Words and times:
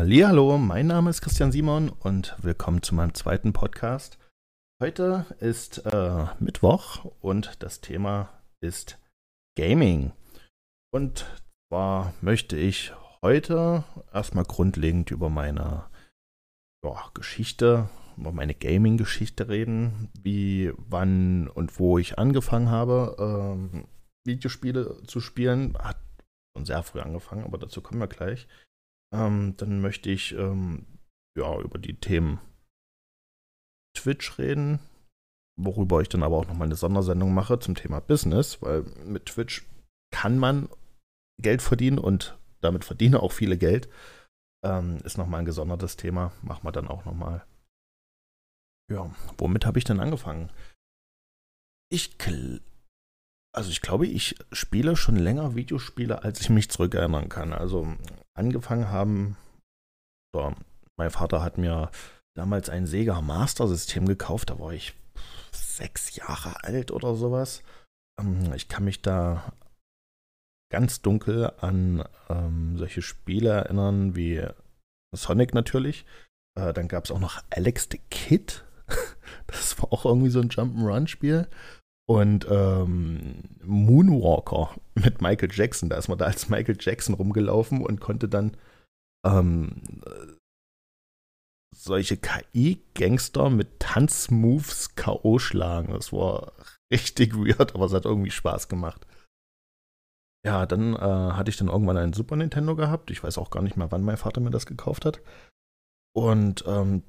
Hallo, 0.00 0.58
mein 0.58 0.86
Name 0.86 1.10
ist 1.10 1.22
Christian 1.22 1.50
Simon 1.50 1.88
und 1.88 2.36
willkommen 2.40 2.84
zu 2.84 2.94
meinem 2.94 3.14
zweiten 3.14 3.52
Podcast. 3.52 4.16
Heute 4.80 5.26
ist 5.40 5.78
äh, 5.86 6.26
Mittwoch 6.38 7.04
und 7.20 7.60
das 7.64 7.80
Thema 7.80 8.28
ist 8.60 9.00
Gaming. 9.56 10.12
Und 10.92 11.26
zwar 11.66 12.14
möchte 12.20 12.56
ich 12.56 12.92
heute 13.22 13.82
erstmal 14.14 14.44
grundlegend 14.44 15.10
über 15.10 15.30
meine 15.30 15.90
ja, 16.84 17.10
Geschichte, 17.12 17.88
über 18.16 18.30
meine 18.30 18.54
Gaming-Geschichte 18.54 19.48
reden, 19.48 20.10
wie, 20.22 20.72
wann 20.76 21.48
und 21.48 21.80
wo 21.80 21.98
ich 21.98 22.20
angefangen 22.20 22.70
habe, 22.70 23.16
ähm, 23.18 23.88
Videospiele 24.24 25.02
zu 25.08 25.18
spielen. 25.18 25.76
Hat 25.76 25.98
schon 26.56 26.66
sehr 26.66 26.84
früh 26.84 27.00
angefangen, 27.00 27.42
aber 27.42 27.58
dazu 27.58 27.80
kommen 27.80 28.00
wir 28.00 28.06
gleich. 28.06 28.46
Ähm, 29.14 29.54
dann 29.56 29.80
möchte 29.80 30.10
ich 30.10 30.32
ähm, 30.32 30.86
ja, 31.36 31.58
über 31.60 31.78
die 31.78 31.94
Themen 31.94 32.40
Twitch 33.96 34.38
reden, 34.38 34.80
worüber 35.58 36.00
ich 36.00 36.08
dann 36.08 36.22
aber 36.22 36.36
auch 36.36 36.46
nochmal 36.46 36.68
eine 36.68 36.76
Sondersendung 36.76 37.32
mache 37.32 37.58
zum 37.58 37.74
Thema 37.74 38.00
Business, 38.00 38.60
weil 38.62 38.82
mit 39.04 39.26
Twitch 39.26 39.66
kann 40.12 40.38
man 40.38 40.68
Geld 41.40 41.62
verdienen 41.62 41.98
und 41.98 42.38
damit 42.60 42.84
verdienen 42.84 43.16
auch 43.16 43.32
viele 43.32 43.56
Geld. 43.56 43.88
Ähm, 44.64 44.98
ist 45.04 45.18
nochmal 45.18 45.40
ein 45.40 45.46
gesondertes 45.46 45.96
Thema, 45.96 46.32
machen 46.42 46.64
wir 46.64 46.72
dann 46.72 46.88
auch 46.88 47.04
nochmal. 47.04 47.46
Ja, 48.90 49.14
womit 49.36 49.66
habe 49.66 49.78
ich 49.78 49.84
denn 49.84 50.00
angefangen? 50.00 50.50
Ich, 51.90 52.18
also 53.54 53.70
ich 53.70 53.80
glaube, 53.80 54.06
ich 54.06 54.36
spiele 54.52 54.96
schon 54.96 55.16
länger 55.16 55.54
Videospiele, 55.54 56.22
als 56.22 56.40
ich 56.40 56.50
mich 56.50 56.70
zurückerinnern 56.70 57.28
kann. 57.28 57.52
Also 57.52 57.96
angefangen 58.34 58.90
haben, 58.90 59.36
so, 60.34 60.54
mein 60.96 61.10
Vater 61.10 61.42
hat 61.42 61.58
mir 61.58 61.90
damals 62.36 62.68
ein 62.68 62.86
Sega 62.86 63.20
Master 63.20 63.66
System 63.66 64.06
gekauft, 64.06 64.50
da 64.50 64.58
war 64.58 64.72
ich 64.72 64.94
sechs 65.52 66.14
Jahre 66.16 66.62
alt 66.64 66.90
oder 66.90 67.14
sowas. 67.14 67.62
Ähm, 68.20 68.52
ich 68.54 68.68
kann 68.68 68.84
mich 68.84 69.02
da 69.02 69.52
ganz 70.70 71.00
dunkel 71.00 71.52
an 71.60 72.04
ähm, 72.28 72.76
solche 72.76 73.02
Spiele 73.02 73.50
erinnern 73.50 74.14
wie 74.14 74.46
Sonic 75.14 75.54
natürlich. 75.54 76.04
Äh, 76.58 76.72
dann 76.72 76.88
gab 76.88 77.04
es 77.04 77.10
auch 77.10 77.20
noch 77.20 77.42
Alex 77.50 77.88
the 77.90 78.00
Kid. 78.10 78.64
das 79.46 79.80
war 79.80 79.92
auch 79.92 80.04
irgendwie 80.04 80.30
so 80.30 80.40
ein 80.40 80.50
Jump'n'Run-Spiel. 80.50 81.48
Und 82.08 82.46
ähm, 82.50 83.42
Moonwalker 83.62 84.74
mit 84.94 85.20
Michael 85.20 85.50
Jackson. 85.52 85.90
Da 85.90 85.96
ist 85.98 86.08
man 86.08 86.18
da 86.18 86.24
als 86.24 86.48
Michael 86.48 86.78
Jackson 86.80 87.14
rumgelaufen 87.14 87.82
und 87.84 88.00
konnte 88.00 88.28
dann 88.28 88.56
ähm, 89.26 89.82
solche 91.74 92.16
KI-Gangster 92.16 93.50
mit 93.50 93.78
Tanzmoves 93.78 94.94
K.O. 94.94 95.38
schlagen. 95.38 95.92
Das 95.92 96.12
war 96.12 96.52
richtig 96.92 97.34
weird, 97.34 97.74
aber 97.74 97.86
es 97.86 97.92
hat 97.92 98.06
irgendwie 98.06 98.30
Spaß 98.30 98.68
gemacht. 98.68 99.06
Ja, 100.46 100.66
dann 100.66 100.94
äh, 100.94 100.98
hatte 100.98 101.50
ich 101.50 101.56
dann 101.56 101.68
irgendwann 101.68 101.96
einen 101.96 102.12
Super 102.12 102.36
Nintendo 102.36 102.74
gehabt. 102.74 103.10
Ich 103.10 103.22
weiß 103.22 103.36
auch 103.38 103.50
gar 103.50 103.62
nicht 103.62 103.76
mehr, 103.76 103.90
wann 103.90 104.04
mein 104.04 104.16
Vater 104.16 104.40
mir 104.40 104.50
das 104.50 104.66
gekauft 104.66 105.04
hat. 105.04 105.20
Und 106.16 106.64
ähm, 106.66 107.02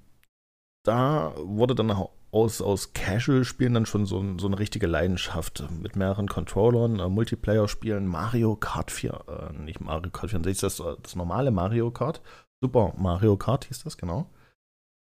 da 0.86 1.34
wurde 1.38 1.76
dann 1.76 1.92
aus, 2.32 2.62
aus 2.62 2.94
Casual-Spielen 2.94 3.74
dann 3.74 3.86
schon 3.86 4.06
so, 4.06 4.38
so, 4.38 4.48
eine 4.48 4.60
richtige 4.60 4.88
Leidenschaft 4.88 5.68
mit 5.72 5.96
mehreren 5.96 6.28
Controllern, 6.28 7.00
äh, 7.00 7.10
Multiplayer-Spielen, 7.10 8.08
Mario 8.08 8.56
Kart 8.56 8.92
4, 8.92 9.26
äh, 9.28 9.54
nicht 9.54 9.82
Mario 9.82 10.12
Kart 10.12 10.30
64, 10.30 10.62
das, 10.62 10.84
das 11.02 11.16
normale 11.16 11.52
Mario 11.52 11.92
Kart, 11.92 12.22
Super 12.64 12.94
Mario 12.98 13.38
Kart 13.38 13.66
hieß 13.66 13.84
das, 13.84 13.98
genau. 13.98 14.30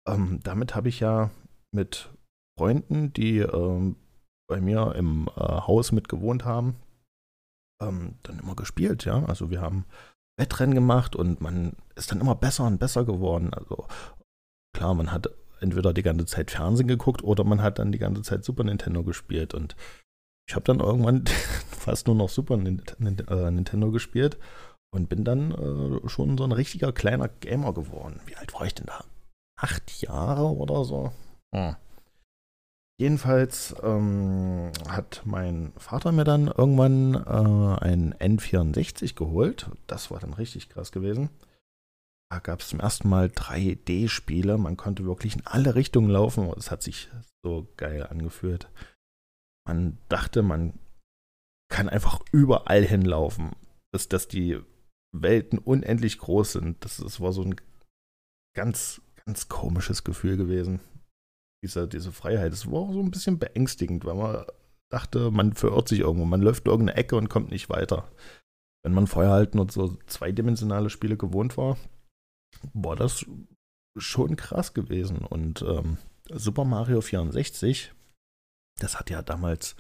Ähm, 0.07 0.41
damit 0.43 0.75
habe 0.75 0.89
ich 0.89 1.01
ja 1.01 1.31
mit 1.73 2.11
Freunden, 2.59 3.13
die 3.13 3.39
ähm, 3.39 3.97
bei 4.49 4.61
mir 4.61 4.95
im 4.95 5.29
äh, 5.37 5.41
Haus 5.41 5.93
mit 5.93 6.09
gewohnt 6.09 6.45
haben, 6.45 6.77
ähm, 7.83 8.17
dann 8.23 8.39
immer 8.39 8.57
gespielt, 8.57 9.05
ja. 9.05 9.25
Also 9.25 9.51
wir 9.51 9.61
haben 9.61 9.85
Wettrennen 10.39 10.75
gemacht 10.75 11.17
und 11.17 11.41
man 11.41 11.75
ist 11.95 12.11
dann 12.13 12.21
immer 12.21 12.35
besser 12.35 12.67
und 12.67 12.79
besser 12.79 13.05
geworden. 13.05 13.53
Also 13.53 13.87
klar, 14.75 14.95
man 14.95 15.13
hat 15.13 15.29
entweder 15.61 15.93
die 15.93 16.03
ganze 16.03 16.27
Zeit 16.27 16.51
Fernsehen 16.51 16.89
geguckt 16.89 17.23
oder 17.23 17.45
man 17.45 17.63
hat 17.63 17.79
dann 17.79 17.93
die 17.93 17.99
ganze 17.99 18.23
Zeit 18.23 18.45
Super 18.45 18.65
Nintendo 18.65 19.03
gespielt 19.03 19.55
und 19.55 19.77
ich 20.49 20.55
habe 20.55 20.65
dann 20.65 20.81
irgendwann 20.81 21.25
fast 21.71 22.07
nur 22.07 22.17
noch 22.17 22.29
Super 22.29 22.55
äh, 22.55 23.51
Nintendo 23.51 23.91
gespielt 23.91 24.39
und 24.91 25.09
bin 25.09 25.25
dann 25.25 25.53
äh, 25.53 26.09
schon 26.09 26.39
so 26.39 26.45
ein 26.45 26.53
richtiger 26.53 26.93
kleiner 26.93 27.29
Gamer 27.29 27.75
geworden. 27.75 28.21
Wie 28.27 28.37
alt 28.37 28.55
war 28.55 28.65
ich 28.65 28.75
denn 28.75 28.87
da? 28.87 29.05
Acht 29.61 30.01
Jahre 30.01 30.47
oder 30.47 30.85
so? 30.85 31.13
Hm. 31.55 31.77
Jedenfalls 33.01 33.77
ähm, 33.83 34.73
hat 34.89 35.23
mein 35.25 35.73
Vater 35.77 36.11
mir 36.11 36.25
dann 36.25 36.49
irgendwann 36.49 37.15
äh, 37.15 37.85
ein 37.85 38.15
N64 38.15 39.15
geholt. 39.15 39.71
Das 39.87 40.11
war 40.11 40.19
dann 40.19 40.35
richtig 40.35 40.69
krass 40.69 40.91
gewesen. 40.91 41.31
Da 42.31 42.41
gab 42.41 42.61
es 42.61 42.69
zum 42.69 42.81
ersten 42.81 43.09
Mal 43.09 43.27
3D-Spiele. 43.29 44.59
Man 44.59 44.77
konnte 44.77 45.05
wirklich 45.05 45.37
in 45.37 45.47
alle 45.47 45.75
Richtungen 45.75 46.11
laufen. 46.11 46.53
Es 46.57 46.71
hat 46.71 46.83
sich 46.83 47.09
so 47.43 47.73
geil 47.77 48.07
angefühlt. 48.07 48.71
Man 49.67 49.99
dachte, 50.09 50.43
man 50.43 50.79
kann 51.71 51.89
einfach 51.89 52.21
überall 52.33 52.85
hinlaufen. 52.85 53.53
Dass, 53.93 54.09
dass 54.09 54.29
die 54.29 54.61
Welten 55.17 55.59
unendlich 55.59 56.19
groß 56.19 56.53
sind. 56.53 56.85
Das, 56.85 56.99
das 56.99 57.21
war 57.21 57.33
so 57.33 57.43
ein 57.43 57.57
ganz, 58.55 59.01
ganz 59.25 59.49
komisches 59.49 60.05
Gefühl 60.05 60.37
gewesen 60.37 60.81
diese, 61.63 61.89
diese 61.89 62.13
Freiheit. 62.13 62.53
Es 62.53 62.71
war 62.71 62.81
auch 62.81 62.93
so 62.93 63.01
ein 63.01 63.11
bisschen 63.11 63.39
beängstigend, 63.39 64.05
weil 64.05 64.15
man 64.15 64.45
dachte, 64.91 65.31
man 65.31 65.53
verirrt 65.53 65.89
sich 65.89 66.01
irgendwo, 66.01 66.25
man 66.25 66.41
läuft 66.41 66.67
irgendeine 66.67 66.99
Ecke 66.99 67.17
und 67.17 67.29
kommt 67.29 67.51
nicht 67.51 67.69
weiter. 67.69 68.11
Wenn 68.85 68.95
man 68.95 69.07
vorher 69.07 69.33
halt 69.33 69.55
nur 69.55 69.71
so 69.71 69.97
zweidimensionale 70.07 70.91
Spiele 70.91 71.17
gewohnt 71.17 71.57
war, 71.57 71.77
war 72.73 72.97
das 72.97 73.27
schon 73.97 74.37
krass 74.37 74.75
gewesen. 74.75 75.19
Und 75.19 75.63
ähm, 75.63 75.99
Super 76.31 76.65
Mario 76.65 77.01
64, 77.01 77.93
das 78.81 78.99
hat 78.99 79.11
ja 79.11 79.23
damals 79.23 79.77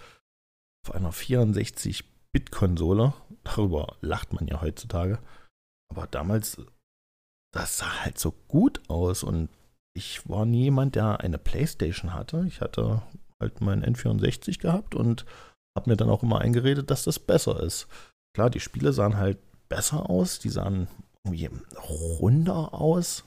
auf 0.86 0.94
einer 0.94 1.12
64-Bit-Konsole, 1.12 3.14
darüber 3.44 3.96
lacht 4.00 4.32
man 4.32 4.46
ja 4.46 4.60
heutzutage, 4.60 5.18
aber 5.90 6.06
damals, 6.06 6.60
das 7.52 7.78
sah 7.78 8.04
halt 8.04 8.18
so 8.18 8.32
gut 8.32 8.82
aus 8.88 9.22
und 9.22 9.48
ich 9.94 10.28
war 10.28 10.46
nie 10.46 10.64
jemand, 10.64 10.94
der 10.94 11.20
eine 11.20 11.38
Playstation 11.38 12.14
hatte. 12.14 12.44
Ich 12.46 12.60
hatte 12.60 13.02
halt 13.40 13.60
meinen 13.60 13.84
N64 13.84 14.60
gehabt 14.60 14.94
und 14.94 15.24
habe 15.76 15.90
mir 15.90 15.96
dann 15.96 16.10
auch 16.10 16.22
immer 16.22 16.40
eingeredet, 16.40 16.90
dass 16.90 17.04
das 17.04 17.18
besser 17.18 17.62
ist. 17.62 17.88
Klar, 18.34 18.50
die 18.50 18.60
Spiele 18.60 18.92
sahen 18.92 19.16
halt 19.16 19.38
besser 19.68 20.08
aus, 20.08 20.38
die 20.38 20.50
sahen 20.50 20.88
runder 22.20 22.74
aus. 22.74 23.24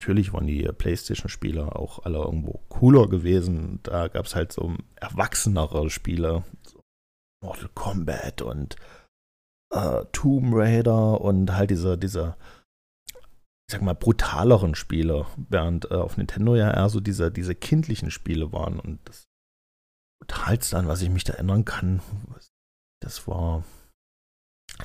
Natürlich 0.00 0.32
waren 0.32 0.46
die 0.46 0.62
PlayStation-Spiele 0.64 1.76
auch 1.76 2.00
alle 2.04 2.18
irgendwo 2.18 2.60
cooler 2.68 3.08
gewesen. 3.08 3.80
Da 3.84 4.08
gab 4.08 4.26
es 4.26 4.34
halt 4.34 4.52
so 4.52 4.76
erwachsenere 4.96 5.90
Spiele. 5.90 6.44
So 6.62 6.80
Mortal 7.42 7.70
Kombat 7.74 8.42
und 8.42 8.76
äh, 9.72 10.04
Tomb 10.12 10.54
Raider 10.54 11.20
und 11.20 11.52
halt 11.52 11.70
diese, 11.70 11.96
diese 11.98 12.36
ich 13.72 13.74
sag 13.74 13.82
mal, 13.82 13.94
brutaleren 13.94 14.74
Spiele, 14.74 15.26
während 15.36 15.90
äh, 15.90 15.94
auf 15.94 16.16
Nintendo 16.16 16.56
ja 16.56 16.70
eher 16.70 16.88
so 16.88 17.00
diese, 17.00 17.30
diese 17.30 17.54
kindlichen 17.54 18.10
Spiele 18.10 18.52
waren. 18.52 18.78
Und 18.78 19.00
das 19.04 19.24
brutalste, 20.20 20.76
an 20.76 20.88
was 20.88 21.00
ich 21.00 21.10
mich 21.10 21.24
da 21.24 21.34
erinnern 21.34 21.64
kann, 21.64 22.02
das 23.00 23.26
war 23.26 23.64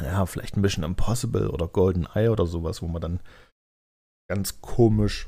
ja 0.01 0.25
vielleicht 0.25 0.57
ein 0.57 0.61
bisschen 0.61 0.83
Impossible 0.83 1.49
oder 1.49 1.67
Golden 1.67 2.07
Eye 2.13 2.29
oder 2.29 2.45
sowas, 2.45 2.81
wo 2.81 2.87
man 2.87 3.01
dann 3.01 3.19
ganz 4.29 4.61
komisch 4.61 5.27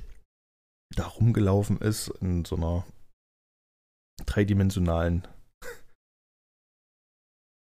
da 0.95 1.06
rumgelaufen 1.06 1.79
ist 1.79 2.09
in 2.21 2.45
so 2.45 2.56
einer 2.56 2.85
dreidimensionalen 4.25 5.27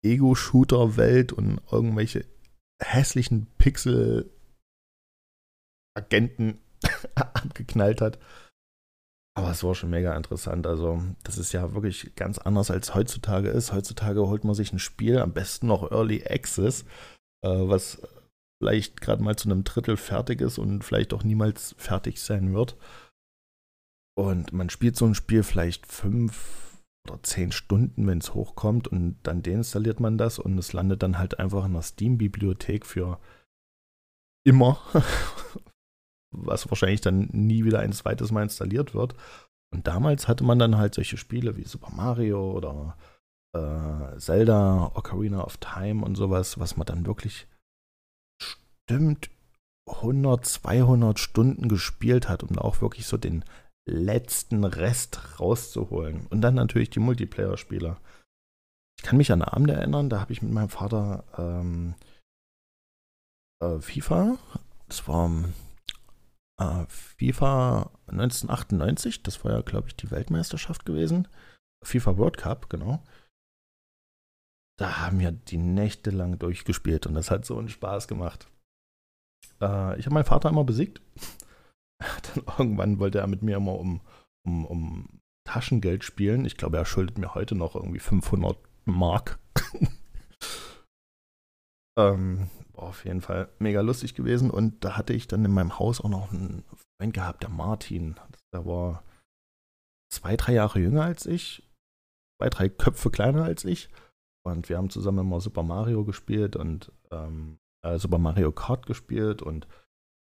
Ego-Shooter-Welt 0.05 1.33
und 1.33 1.61
irgendwelche 1.71 2.27
hässlichen 2.83 3.47
Pixel 3.59 4.31
Agenten 5.97 6.59
abgeknallt 7.15 8.01
hat. 8.01 8.19
Aber 9.41 9.53
es 9.53 9.65
war 9.65 9.75
schon 9.75 9.89
mega 9.89 10.15
interessant. 10.15 10.67
Also, 10.67 11.03
das 11.25 11.39
ist 11.39 11.53
ja 11.53 11.73
wirklich 11.73 12.15
ganz 12.15 12.37
anders 12.37 12.71
als 12.71 12.95
heutzutage 12.95 13.49
ist. 13.49 13.73
Heutzutage 13.73 14.27
holt 14.27 14.45
man 14.45 14.55
sich 14.55 14.71
ein 14.71 14.79
Spiel, 14.79 15.19
am 15.19 15.33
besten 15.33 15.67
noch 15.67 15.91
Early 15.91 16.23
Access, 16.29 16.83
äh, 17.43 17.49
was 17.49 18.03
vielleicht 18.63 19.01
gerade 19.01 19.23
mal 19.23 19.37
zu 19.37 19.49
einem 19.49 19.65
Drittel 19.65 19.97
fertig 19.97 20.43
ist 20.43 20.59
und 20.59 20.85
vielleicht 20.85 21.15
auch 21.15 21.25
niemals 21.25 21.75
fertig 21.79 22.21
sein 22.21 22.53
wird. 22.53 22.77
Und 24.15 24.53
man 24.53 24.69
spielt 24.69 24.97
so 24.97 25.07
ein 25.07 25.15
Spiel 25.15 25.43
vielleicht 25.43 25.87
fünf 25.87 26.83
oder 27.09 27.23
zehn 27.23 27.51
Stunden, 27.51 28.07
wenn 28.07 28.19
es 28.19 28.35
hochkommt, 28.35 28.89
und 28.89 29.17
dann 29.23 29.43
deinstalliert 29.43 30.01
man 30.01 30.19
das 30.19 30.39
und 30.39 30.59
es 30.59 30.75
landet 30.75 31.03
dann 31.03 31.17
halt 31.17 31.39
einfach 31.39 31.65
in 31.65 31.73
der 31.73 31.81
Steam-Bibliothek 31.81 32.85
für 32.85 33.19
immer, 34.47 34.79
was 36.31 36.69
wahrscheinlich 36.71 37.01
dann 37.01 37.29
nie 37.33 37.65
wieder 37.65 37.81
ein 37.81 37.93
zweites 37.93 38.31
Mal 38.31 38.45
installiert 38.45 38.95
wird. 38.95 39.15
Und 39.73 39.87
damals 39.87 40.29
hatte 40.29 40.45
man 40.45 40.59
dann 40.59 40.79
halt 40.79 40.95
solche 40.95 41.17
Spiele 41.17 41.57
wie 41.57 41.65
Super 41.65 41.93
Mario 41.95 42.53
oder 42.53 42.97
äh, 43.55 44.19
Zelda, 44.19 44.93
Ocarina 44.95 45.45
of 45.45 45.59
Time 45.59 46.05
und 46.05 46.17
sowas, 46.17 46.59
was 46.59 46.77
man 46.77 46.87
dann 46.87 47.07
wirklich 47.07 47.47
bestimmt 48.39 49.31
100, 49.89 50.45
200 50.45 51.19
Stunden 51.19 51.69
gespielt 51.69 52.29
hat, 52.29 52.43
um 52.43 52.59
auch 52.59 52.81
wirklich 52.81 53.07
so 53.07 53.17
den 53.17 53.45
letzten 53.89 54.65
Rest 54.65 55.41
rauszuholen. 55.41 56.27
Und 56.31 56.43
dann 56.43 56.55
natürlich 56.55 56.91
die 56.91 57.01
Multiplayer-Spieler. 57.01 58.01
Ich 58.99 59.05
kann 59.05 59.17
mich 59.17 59.33
an 59.33 59.43
Abend 59.43 59.71
erinnern, 59.71 60.11
da 60.11 60.21
habe 60.21 60.33
ich 60.33 60.43
mit 60.43 60.53
meinem 60.53 60.69
Vater 60.69 61.25
ähm, 61.39 61.95
äh, 63.63 63.81
FIFA, 63.81 64.37
das 64.89 65.09
war 65.09 65.31
äh, 66.61 66.87
FIFA 66.89 67.91
1998, 68.07 69.23
das 69.23 69.45
war 69.45 69.53
ja, 69.53 69.61
glaube 69.63 69.89
ich, 69.89 69.97
die 69.97 70.11
Weltmeisterschaft 70.11 70.85
gewesen. 70.85 71.27
FIFA 71.83 72.19
World 72.19 72.37
Cup, 72.37 72.71
genau. 72.71 73.03
Da 74.79 74.99
haben 74.99 75.19
wir 75.19 75.33
die 75.33 75.59
Nächte 75.59 76.11
lang 76.11 76.39
durchgespielt 76.39 77.07
und 77.07 77.15
das 77.15 77.31
hat 77.31 77.45
so 77.45 77.59
einen 77.59 77.69
Spaß 77.69 78.09
gemacht. 78.09 78.49
Äh, 79.61 79.99
ich 79.99 80.07
habe 80.07 80.15
meinen 80.15 80.25
Vater 80.25 80.49
immer 80.51 80.65
besiegt. 80.65 81.01
Dann 81.99 82.45
irgendwann 82.59 82.99
wollte 82.99 83.19
er 83.19 83.27
mit 83.27 83.43
mir 83.43 83.57
immer 83.57 83.79
um, 83.79 84.01
um, 84.47 84.65
um 84.65 85.21
Taschengeld 85.45 86.05
spielen. 86.05 86.45
Ich 86.45 86.57
glaube, 86.57 86.77
er 86.77 86.85
schuldet 86.85 87.19
mir 87.19 87.35
heute 87.35 87.55
noch 87.55 87.75
irgendwie 87.75 87.99
500 87.99 88.57
Mark. 88.85 89.39
Ähm, 92.01 92.49
auf 92.75 93.05
jeden 93.05 93.21
Fall 93.21 93.49
mega 93.59 93.81
lustig 93.81 94.15
gewesen. 94.15 94.51
Und 94.51 94.85
da 94.85 94.97
hatte 94.97 95.13
ich 95.13 95.29
dann 95.29 95.45
in 95.45 95.53
meinem 95.53 95.79
Haus 95.79 96.01
auch 96.01 96.09
noch 96.09 96.33
einen 96.33 96.65
Freund 96.99 97.15
gehabt, 97.15 97.43
der 97.43 97.51
Martin. 97.51 98.17
Der 98.55 98.67
war 98.67 99.05
zwei, 100.13 100.37
drei 100.37 100.55
Jahre 100.55 100.81
jünger 100.81 101.05
als 101.05 101.27
ich. 101.27 101.69
Zwei, 102.41 102.51
drei 102.51 102.69
Köpfe 102.69 103.11
kleiner 103.11 103.45
als 103.45 103.65
ich. 103.65 103.91
Und 104.45 104.69
wir 104.69 104.79
haben 104.79 104.91
zusammen 104.91 105.19
immer 105.19 105.41
Super 105.41 105.63
Mario 105.63 106.05
gespielt 106.05 106.57
und 106.57 106.93
ähm, 107.11 107.59
äh, 107.85 107.99
Super 107.99 108.19
Mario 108.19 108.53
Kart 108.53 108.87
gespielt 108.87 109.43
und 109.43 109.67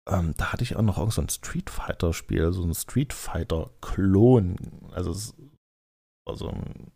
ähm, 0.09 0.33
da 0.37 0.51
hatte 0.51 0.63
ich 0.63 0.75
auch 0.75 0.81
noch 0.81 0.97
irgend 0.97 1.13
so 1.13 1.21
ein 1.21 1.29
Street 1.29 1.69
Fighter 1.69 2.13
Spiel, 2.13 2.51
so 2.51 2.63
ein 2.63 2.73
Street 2.73 3.13
Fighter 3.13 3.71
Klon. 3.81 4.57
Also 4.91 5.11
es 5.11 5.35
war 6.27 6.35
so 6.35 6.49
ein, 6.49 6.91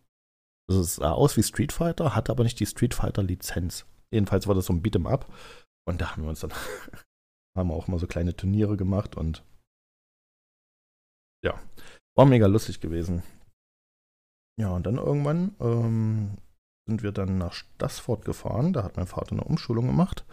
also 0.68 0.80
es 0.80 0.96
sah 0.96 1.12
aus 1.12 1.36
wie 1.36 1.42
Street 1.42 1.72
Fighter, 1.72 2.14
hatte 2.14 2.32
aber 2.32 2.42
nicht 2.42 2.58
die 2.58 2.66
Street 2.66 2.94
Fighter 2.94 3.22
Lizenz. 3.22 3.86
Jedenfalls 4.12 4.46
war 4.46 4.54
das 4.54 4.66
so 4.66 4.72
ein 4.72 4.82
Beat'em 4.82 5.08
Up 5.08 5.32
und 5.88 6.00
da 6.00 6.12
haben 6.12 6.22
wir 6.22 6.28
uns 6.28 6.40
dann 6.40 6.52
haben 7.56 7.70
auch 7.70 7.88
mal 7.88 7.98
so 7.98 8.06
kleine 8.06 8.36
Turniere 8.36 8.76
gemacht 8.76 9.16
und 9.16 9.44
ja, 11.44 11.60
war 12.16 12.26
mega 12.26 12.46
lustig 12.46 12.80
gewesen. 12.80 13.22
Ja, 14.58 14.70
und 14.70 14.86
dann 14.86 14.96
irgendwann 14.96 15.54
ähm, 15.60 16.38
sind 16.88 17.02
wir 17.02 17.12
dann 17.12 17.38
nach 17.38 17.52
Stassfurt 17.52 18.24
gefahren. 18.24 18.72
Da 18.72 18.82
hat 18.82 18.96
mein 18.96 19.06
Vater 19.06 19.32
eine 19.32 19.44
Umschulung 19.44 19.86
gemacht. 19.86 20.24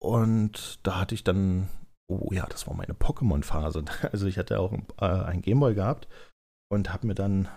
Und 0.00 0.80
da 0.82 1.00
hatte 1.00 1.14
ich 1.14 1.24
dann, 1.24 1.68
oh 2.08 2.28
ja, 2.32 2.46
das 2.46 2.66
war 2.66 2.74
meine 2.74 2.94
Pokémon-Phase. 2.94 3.84
Also 4.12 4.26
ich 4.26 4.38
hatte 4.38 4.60
auch 4.60 4.72
äh, 4.98 5.04
einen 5.04 5.42
Gameboy 5.42 5.74
gehabt 5.74 6.08
und 6.70 6.92
habe 6.92 7.06
mir 7.06 7.14
dann 7.14 7.48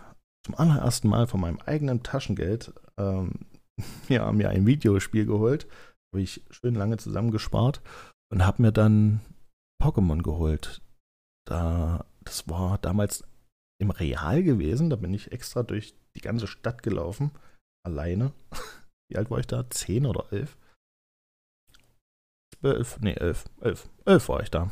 zum 0.45 0.55
allerersten 0.55 1.09
Mal 1.09 1.27
von 1.27 1.41
meinem 1.41 1.59
eigenen 1.59 2.03
Taschengeld 2.03 2.73
ähm, 2.97 3.45
ja, 4.09 4.31
mir 4.31 4.49
ein 4.49 4.65
Videospiel 4.65 5.25
geholt. 5.25 5.67
Habe 6.13 6.21
ich 6.21 6.43
schön 6.49 6.75
lange 6.75 6.97
zusammengespart 6.97 7.81
und 8.31 8.45
habe 8.45 8.61
mir 8.61 8.71
dann 8.71 9.21
Pokémon 9.81 10.21
geholt. 10.21 10.81
Da, 11.47 12.05
das 12.23 12.47
war 12.47 12.77
damals 12.77 13.23
im 13.79 13.91
Real 13.91 14.43
gewesen. 14.43 14.89
Da 14.89 14.95
bin 14.95 15.13
ich 15.13 15.31
extra 15.31 15.63
durch 15.63 15.95
die 16.15 16.21
ganze 16.21 16.47
Stadt 16.47 16.83
gelaufen 16.83 17.31
alleine. 17.85 18.33
Wie 19.09 19.17
alt 19.17 19.29
war 19.29 19.39
ich 19.39 19.47
da? 19.47 19.69
Zehn 19.69 20.05
oder 20.05 20.31
elf? 20.31 20.57
Zwölf, 22.55 22.99
nee, 23.01 23.13
elf. 23.13 23.45
Elf. 23.61 23.89
Elf 24.05 24.29
war 24.29 24.41
ich 24.41 24.49
da. 24.49 24.71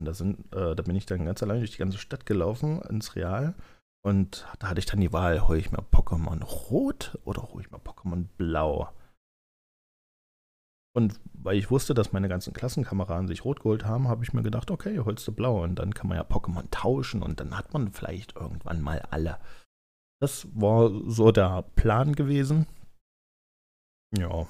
Und 0.00 0.06
da, 0.06 0.14
sind, 0.14 0.52
äh, 0.54 0.74
da 0.74 0.82
bin 0.82 0.96
ich 0.96 1.06
dann 1.06 1.26
ganz 1.26 1.42
allein 1.42 1.58
durch 1.58 1.72
die 1.72 1.78
ganze 1.78 1.98
Stadt 1.98 2.26
gelaufen, 2.26 2.80
ins 2.82 3.14
Real. 3.14 3.54
Und 4.02 4.46
da 4.58 4.68
hatte 4.68 4.80
ich 4.80 4.86
dann 4.86 5.00
die 5.00 5.12
Wahl, 5.12 5.46
hole 5.46 5.58
ich 5.58 5.70
mir 5.70 5.82
Pokémon 5.82 6.42
Rot 6.42 7.18
oder 7.24 7.42
hole 7.42 7.62
ich 7.62 7.70
mir 7.70 7.78
Pokémon 7.78 8.26
Blau? 8.36 8.90
Und 10.92 11.20
weil 11.34 11.56
ich 11.56 11.70
wusste, 11.70 11.94
dass 11.94 12.12
meine 12.12 12.28
ganzen 12.28 12.52
Klassenkameraden 12.52 13.28
sich 13.28 13.44
rot 13.44 13.60
geholt 13.60 13.84
haben, 13.84 14.08
habe 14.08 14.24
ich 14.24 14.32
mir 14.32 14.42
gedacht, 14.42 14.70
okay, 14.70 14.98
holst 14.98 15.26
du 15.28 15.32
blau. 15.32 15.62
Und 15.62 15.76
dann 15.76 15.94
kann 15.94 16.08
man 16.08 16.16
ja 16.16 16.24
Pokémon 16.24 16.68
tauschen 16.70 17.22
und 17.22 17.38
dann 17.38 17.56
hat 17.56 17.72
man 17.72 17.92
vielleicht 17.92 18.34
irgendwann 18.34 18.80
mal 18.80 19.00
alle. 19.10 19.38
Das 20.20 20.48
war 20.54 20.90
so 21.08 21.30
der 21.30 21.62
Plan 21.76 22.14
gewesen. 22.14 22.66
Ja. 24.16 24.46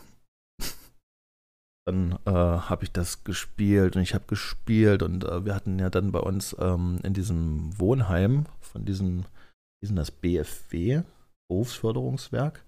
Dann 1.87 2.19
äh, 2.27 2.31
habe 2.31 2.85
ich 2.85 2.93
das 2.93 3.25
gespielt 3.25 3.97
und 3.97 4.03
ich 4.03 4.15
habe 4.15 4.25
gespielt 4.27 5.03
und 5.03 5.25
äh, 5.25 5.45
wir 5.45 5.55
hatten 5.55 5.79
ja 5.79 5.91
dann 5.91 6.13
bei 6.13 6.21
uns 6.21 6.55
ähm, 6.59 7.01
in 7.03 7.15
diesem 7.15 7.79
Wohnheim 7.79 8.47
von 8.61 8.85
diesem, 8.85 9.25
wie 9.81 9.89
ist 9.89 9.97
das 9.97 10.11
BFW, 10.11 11.03
Berufsförderungswerk. 11.49 12.65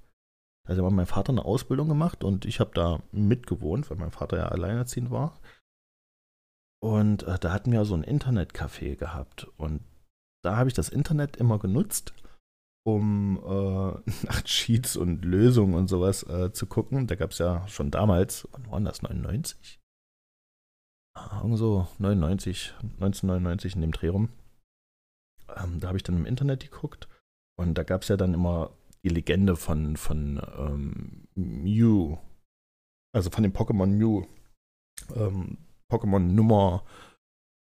Da 0.66 0.76
hat 0.76 0.92
mein 0.92 1.06
Vater 1.06 1.30
eine 1.30 1.44
Ausbildung 1.44 1.88
gemacht 1.88 2.24
und 2.24 2.44
ich 2.44 2.60
habe 2.60 2.70
da 2.74 3.02
mitgewohnt, 3.10 3.90
weil 3.90 3.98
mein 3.98 4.12
Vater 4.12 4.38
ja 4.38 4.48
alleinerziehend 4.48 5.10
war. 5.10 5.40
Und 6.80 7.24
äh, 7.24 7.38
da 7.38 7.52
hatten 7.52 7.72
wir 7.72 7.84
so 7.84 7.94
ein 7.94 8.04
Internetcafé 8.04 8.96
gehabt 8.96 9.44
und 9.56 9.82
da 10.44 10.56
habe 10.56 10.68
ich 10.68 10.74
das 10.74 10.88
Internet 10.88 11.36
immer 11.36 11.58
genutzt 11.58 12.12
um 12.84 13.38
äh, 13.38 14.10
nach 14.26 14.42
Cheats 14.42 14.96
und 14.96 15.24
Lösungen 15.24 15.74
und 15.74 15.88
sowas 15.88 16.22
äh, 16.24 16.52
zu 16.52 16.66
gucken. 16.66 17.06
Da 17.06 17.14
gab 17.14 17.30
es 17.30 17.38
ja 17.38 17.66
schon 17.68 17.90
damals, 17.90 18.48
wann 18.52 18.70
waren 18.70 18.84
das, 18.84 19.02
99? 19.02 19.80
Ah, 21.14 21.40
irgend 21.42 21.58
so 21.58 21.86
99, 21.98 22.74
1999 22.82 23.74
in 23.74 23.80
dem 23.82 23.92
Dreh 23.92 24.08
rum. 24.08 24.30
Ähm, 25.56 25.80
da 25.80 25.88
habe 25.88 25.98
ich 25.98 26.02
dann 26.02 26.16
im 26.16 26.26
Internet 26.26 26.60
geguckt 26.60 27.08
und 27.58 27.74
da 27.74 27.82
gab 27.82 28.02
es 28.02 28.08
ja 28.08 28.16
dann 28.16 28.32
immer 28.32 28.70
die 29.04 29.10
Legende 29.10 29.56
von, 29.56 29.96
von 29.96 30.40
ähm, 30.56 31.28
Mew, 31.34 32.18
also 33.14 33.30
von 33.30 33.42
dem 33.42 33.52
Pokémon 33.52 33.86
Mew. 33.86 34.24
Ähm, 35.14 35.58
Pokémon 35.90 36.20
Nummer 36.20 36.84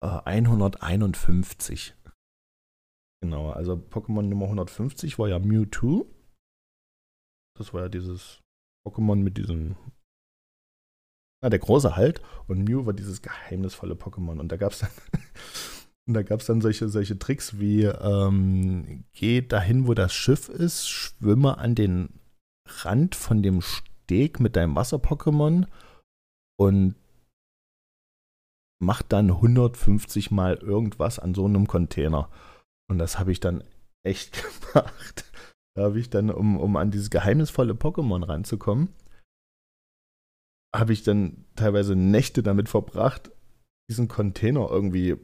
äh, 0.04 0.08
151 0.26 1.96
Genau, 3.22 3.52
also 3.52 3.74
Pokémon 3.74 4.24
Nummer 4.24 4.46
150 4.46 5.20
war 5.20 5.30
ja 5.30 5.40
Mewtwo. 5.40 6.08
Das 7.58 7.74
war 7.74 7.84
ja 7.84 7.90
dieses 7.90 8.42
Pokémon 8.88 9.18
mit 9.18 9.38
diesem. 9.38 9.76
Na, 11.44 11.50
der 11.50 11.60
große 11.60 11.96
halt. 11.96 12.22
Und 12.48 12.64
Mew 12.64 12.86
war 12.86 12.94
dieses 12.94 13.22
geheimnisvolle 13.22 13.94
Pokémon. 13.94 14.40
Und 14.40 14.52
da 14.52 14.58
gab 14.58 14.72
es 14.72 14.80
dann. 14.80 14.92
Und 16.08 16.16
da 16.16 16.24
gab 16.24 16.40
es 16.40 16.48
dann 16.48 16.62
solche, 16.62 16.90
solche 16.90 17.20
Tricks 17.20 17.60
wie, 17.60 17.84
ähm, 17.84 19.06
geh 19.14 19.42
dahin, 19.42 19.88
wo 19.88 19.94
das 19.94 20.14
Schiff 20.14 20.50
ist, 20.50 20.90
schwimme 20.90 21.60
an 21.60 21.76
den 21.76 22.20
Rand 22.68 23.16
von 23.16 23.44
dem 23.44 23.62
Steg 23.62 24.40
mit 24.40 24.56
deinem 24.56 24.76
Wasser-Pokémon 24.76 25.68
und 26.58 26.96
mach 28.80 29.04
dann 29.04 29.30
150 29.30 30.32
Mal 30.32 30.56
irgendwas 30.56 31.20
an 31.20 31.36
so 31.36 31.46
einem 31.46 31.68
Container. 31.68 32.30
Und 32.92 32.98
das 32.98 33.18
habe 33.18 33.32
ich 33.32 33.40
dann 33.40 33.64
echt 34.06 34.44
gemacht. 34.74 35.24
Da 35.78 35.84
habe 35.84 35.98
ich 35.98 36.10
dann, 36.10 36.30
um, 36.30 36.58
um 36.60 36.76
an 36.76 36.92
dieses 36.92 37.10
geheimnisvolle 37.10 37.72
Pokémon 37.72 38.28
ranzukommen, 38.28 38.90
habe 40.76 40.92
ich 40.92 41.02
dann 41.04 41.46
teilweise 41.56 41.96
Nächte 41.96 42.44
damit 42.44 42.68
verbracht, 42.68 43.32
diesen 43.90 44.10
Container 44.10 44.70
irgendwie, 44.70 45.16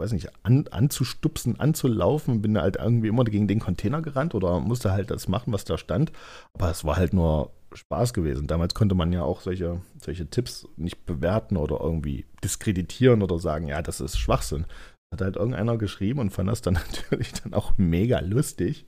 weiß 0.00 0.10
nicht, 0.10 0.44
an, 0.44 0.66
anzustupsen, 0.72 1.60
anzulaufen. 1.60 2.42
Bin 2.42 2.58
halt 2.58 2.74
irgendwie 2.74 3.06
immer 3.06 3.22
gegen 3.22 3.46
den 3.46 3.60
Container 3.60 4.02
gerannt 4.02 4.34
oder 4.34 4.58
musste 4.58 4.90
halt 4.90 5.12
das 5.12 5.28
machen, 5.28 5.52
was 5.52 5.64
da 5.64 5.78
stand. 5.78 6.10
Aber 6.52 6.68
es 6.68 6.84
war 6.84 6.96
halt 6.96 7.12
nur 7.12 7.52
Spaß 7.74 8.12
gewesen. 8.12 8.48
Damals 8.48 8.74
konnte 8.74 8.96
man 8.96 9.12
ja 9.12 9.22
auch 9.22 9.40
solche, 9.40 9.82
solche 10.02 10.28
Tipps 10.28 10.66
nicht 10.76 11.06
bewerten 11.06 11.56
oder 11.56 11.78
irgendwie 11.78 12.26
diskreditieren 12.42 13.22
oder 13.22 13.38
sagen, 13.38 13.68
ja, 13.68 13.82
das 13.82 14.00
ist 14.00 14.18
Schwachsinn 14.18 14.66
hat 15.12 15.20
halt 15.20 15.36
irgendeiner 15.36 15.78
geschrieben 15.78 16.20
und 16.20 16.30
fand 16.30 16.48
das 16.48 16.62
dann 16.62 16.74
natürlich 16.92 17.32
dann 17.32 17.54
auch 17.54 17.76
mega 17.76 18.20
lustig, 18.20 18.86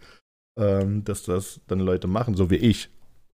ähm, 0.58 1.04
dass 1.04 1.22
das 1.22 1.60
dann 1.66 1.80
Leute 1.80 2.08
machen, 2.08 2.34
so 2.34 2.50
wie 2.50 2.56
ich. 2.56 2.90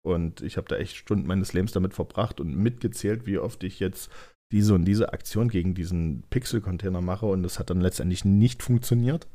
Und 0.06 0.42
ich 0.42 0.58
habe 0.58 0.68
da 0.68 0.76
echt 0.76 0.98
Stunden 0.98 1.28
meines 1.28 1.54
Lebens 1.54 1.72
damit 1.72 1.94
verbracht 1.94 2.42
und 2.42 2.56
mitgezählt, 2.56 3.26
wie 3.26 3.38
oft 3.38 3.64
ich 3.64 3.80
jetzt 3.80 4.12
diese 4.52 4.76
und 4.76 4.86
diese 4.86 5.14
Aktion 5.14 5.50
gegen 5.50 5.74
diesen 5.74 6.24
Pixel-Container 6.30 7.02
mache 7.02 7.26
und 7.26 7.42
das 7.42 7.58
hat 7.58 7.70
dann 7.70 7.82
letztendlich 7.82 8.26
nicht 8.26 8.62
funktioniert. 8.62 9.28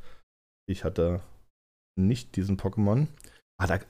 Ich 0.69 0.85
hatte 0.85 1.23
nicht 1.99 2.37
diesen 2.37 2.57
Pokémon. 2.57 3.09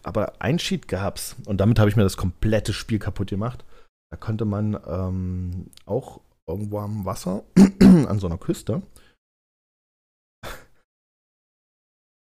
Aber 0.03 0.41
ein 0.41 0.57
Cheat 0.57 0.89
gab's 0.89 1.37
und 1.45 1.59
damit 1.61 1.79
habe 1.79 1.91
ich 1.91 1.97
mir 1.97 2.03
das 2.03 2.17
komplette 2.17 2.73
Spiel 2.73 2.99
kaputt 2.99 3.29
gemacht. 3.29 3.65
Da 4.11 4.17
konnte 4.17 4.47
man 4.47 4.79
ähm, 4.87 5.67
auch 5.85 6.23
irgendwo 6.47 6.79
am 6.79 7.05
Wasser, 7.05 7.45
an 7.83 8.19
so 8.19 8.27
einer 8.27 8.39
Küste. 8.39 8.81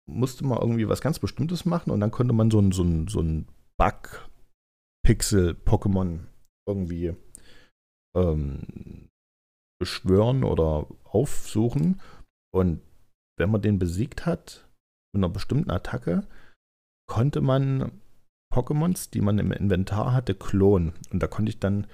Musste 0.06 0.44
man 0.44 0.58
irgendwie 0.58 0.86
was 0.88 1.00
ganz 1.00 1.18
Bestimmtes 1.18 1.64
machen 1.64 1.90
und 1.90 2.00
dann 2.00 2.10
konnte 2.10 2.34
man 2.34 2.50
so 2.50 2.60
ein, 2.60 2.72
so 2.72 2.82
ein, 2.82 3.08
so 3.08 3.20
ein 3.20 3.48
Bug-Pixel-Pokémon 3.78 6.26
irgendwie 6.68 7.16
ähm, 8.16 9.08
beschwören 9.80 10.44
oder 10.44 10.86
aufsuchen. 11.04 12.00
Und 12.52 12.82
wenn 13.38 13.50
man 13.50 13.62
den 13.62 13.78
besiegt 13.78 14.26
hat, 14.26 14.68
mit 15.12 15.24
einer 15.24 15.32
bestimmten 15.32 15.70
Attacke, 15.70 16.26
konnte 17.08 17.40
man 17.40 18.00
Pokémons, 18.52 19.10
die 19.10 19.20
man 19.20 19.38
im 19.38 19.52
Inventar 19.52 20.12
hatte, 20.12 20.34
klonen. 20.34 20.92
Und 21.10 21.22
da 21.22 21.26
konnte 21.26 21.50
ich 21.50 21.58
dann 21.58 21.86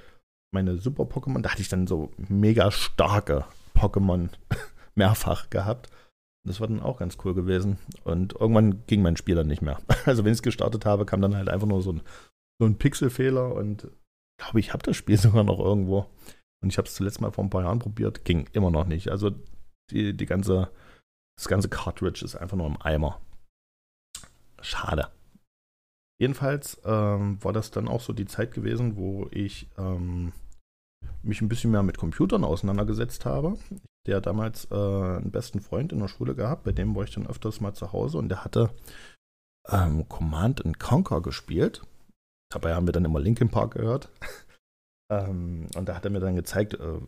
meine 0.53 0.77
Super-Pokémon, 0.77 1.43
da 1.43 1.51
hatte 1.51 1.63
ich 1.63 1.69
dann 1.69 1.87
so 1.87 2.13
mega 2.17 2.71
starke 2.71 3.45
Pokémon 3.75 4.31
mehrfach 4.95 5.51
gehabt. 5.51 5.91
Das 6.47 6.61
war 6.61 6.69
dann 6.69 6.81
auch 6.81 6.99
ganz 6.99 7.19
cool 7.25 7.35
gewesen. 7.35 7.79
Und 8.05 8.33
irgendwann 8.35 8.87
ging 8.87 9.03
mein 9.03 9.17
Spiel 9.17 9.35
dann 9.35 9.49
nicht 9.49 9.63
mehr. 9.63 9.79
Also 10.07 10.25
wenn 10.25 10.33
ich 10.33 10.39
es 10.39 10.43
gestartet 10.43 10.87
habe, 10.87 11.05
kam 11.05 11.21
dann 11.21 11.37
halt 11.37 11.49
einfach 11.49 11.67
nur 11.67 11.83
so 11.83 11.93
ein, 11.93 12.03
so 12.59 12.67
ein 12.67 12.79
Pixelfehler 12.79 13.55
und 13.55 13.85
ich 13.85 14.45
glaube, 14.45 14.61
ich 14.61 14.73
habe 14.73 14.83
das 14.83 14.97
Spiel 14.97 15.17
sogar 15.19 15.45
noch 15.45 15.59
irgendwo. 15.59 16.07
Und 16.63 16.71
ich 16.71 16.79
habe 16.79 16.89
es 16.89 16.95
zuletzt 16.95 17.21
mal 17.21 17.33
vor 17.33 17.45
ein 17.45 17.51
paar 17.51 17.63
Jahren 17.63 17.79
probiert, 17.79 18.25
ging 18.25 18.49
immer 18.53 18.71
noch 18.71 18.87
nicht. 18.87 19.11
Also 19.11 19.31
die, 19.91 20.17
die 20.17 20.27
ganze, 20.27 20.71
das 21.37 21.49
ganze 21.49 21.69
Cartridge 21.69 22.25
ist 22.25 22.37
einfach 22.37 22.57
nur 22.57 22.67
im 22.67 22.81
Eimer. 22.81 23.21
Schade. 24.61 25.09
Jedenfalls 26.21 26.81
ähm, 26.85 27.43
war 27.43 27.55
das 27.55 27.71
dann 27.71 27.89
auch 27.89 28.03
so 28.03 28.13
die 28.13 28.27
Zeit 28.27 28.53
gewesen, 28.53 28.97
wo 28.97 29.27
ich 29.31 29.71
ähm, 29.79 30.33
mich 31.23 31.41
ein 31.41 31.49
bisschen 31.49 31.71
mehr 31.71 31.83
mit 31.83 31.99
Computern 31.99 32.45
auseinandergesetzt 32.45 33.25
habe. 33.25 33.59
Der 34.07 34.17
hat 34.17 34.27
damals 34.27 34.67
äh, 34.71 34.75
einen 34.75 35.31
besten 35.31 35.61
Freund 35.61 35.93
in 35.93 35.99
der 35.99 36.09
Schule 36.09 36.35
gehabt, 36.35 36.65
bei 36.65 36.73
dem 36.73 36.95
war 36.95 37.05
ich 37.05 37.11
dann 37.11 37.27
öfters 37.27 37.61
mal 37.61 37.75
zu 37.75 37.93
Hause 37.93 38.19
und 38.19 38.29
der 38.29 38.45
hatte 38.45 38.71
ähm, 39.69 40.09
Command 40.09 40.63
Conquer 40.79 41.21
gespielt. 41.21 41.83
Dabei 42.51 42.75
haben 42.75 42.87
wir 42.87 42.93
dann 42.93 43.05
immer 43.05 43.21
Linkin 43.21 43.51
Park 43.51 43.75
gehört. 43.75 44.11
ähm, 45.13 45.69
und 45.77 45.89
da 45.89 45.95
hat 45.95 46.05
er 46.05 46.11
mir 46.11 46.21
dann 46.21 46.37
gezeigt, 46.37 46.75
äh, 46.75 47.01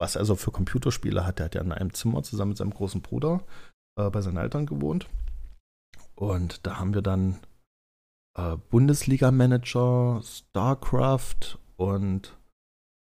was 0.00 0.16
er 0.16 0.24
so 0.24 0.34
für 0.34 0.50
Computerspiele 0.50 1.24
hat. 1.24 1.38
Der 1.38 1.46
hat 1.46 1.54
ja 1.54 1.60
in 1.60 1.72
einem 1.72 1.92
Zimmer 1.92 2.22
zusammen 2.22 2.50
mit 2.50 2.58
seinem 2.58 2.74
großen 2.74 3.02
Bruder 3.02 3.42
äh, 3.98 4.10
bei 4.10 4.20
seinen 4.20 4.38
Eltern 4.38 4.66
gewohnt. 4.66 5.08
Und 6.16 6.66
da 6.66 6.78
haben 6.78 6.94
wir 6.94 7.02
dann 7.02 7.38
äh, 8.36 8.56
Bundesliga-Manager, 8.56 10.20
StarCraft 10.22 11.58
und 11.76 12.36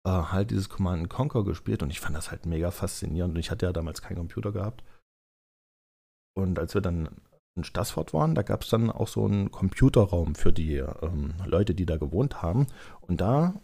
äh, 0.07 0.11
halt 0.11 0.51
dieses 0.51 0.69
Command 0.69 1.09
Conquer 1.11 1.45
gespielt 1.45 1.83
und 1.83 1.91
ich 1.91 2.01
fand 2.01 2.17
das 2.17 2.31
halt 2.31 2.47
mega 2.47 2.71
faszinierend. 2.71 3.35
Und 3.35 3.41
ich 3.41 3.51
hatte 3.51 3.67
ja 3.67 3.73
damals 3.73 4.03
keinen 4.03 4.17
Computer 4.17 4.53
gehabt. 4.53 4.85
Und 6.35 6.59
als 6.59 6.75
wir 6.75 6.81
dann 6.81 7.09
in 7.57 7.65
Stassfurt 7.65 8.15
waren, 8.15 8.35
da 8.35 8.43
gab 8.43 8.63
es 8.63 8.71
dann 8.71 8.91
auch 8.91 9.09
so 9.09 9.25
einen 9.25 9.51
Computerraum 9.51 10.35
für 10.35 10.53
die 10.53 10.77
ähm, 10.77 11.35
Leute, 11.45 11.75
die 11.75 11.87
da 11.87 11.97
gewohnt 11.97 12.43
haben. 12.43 12.67
Und 13.01 13.21
da 13.21 13.61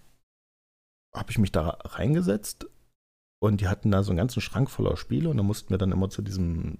habe 1.14 1.30
ich 1.30 1.38
mich 1.38 1.52
da 1.52 1.78
reingesetzt 1.84 2.66
und 3.40 3.60
die 3.60 3.68
hatten 3.68 3.90
da 3.90 4.02
so 4.02 4.10
einen 4.10 4.18
ganzen 4.18 4.40
Schrank 4.40 4.70
voller 4.70 4.96
Spiele 4.96 5.30
und 5.30 5.36
da 5.36 5.42
mussten 5.42 5.70
wir 5.70 5.78
dann 5.78 5.92
immer 5.92 6.10
zu 6.10 6.20
diesem 6.22 6.78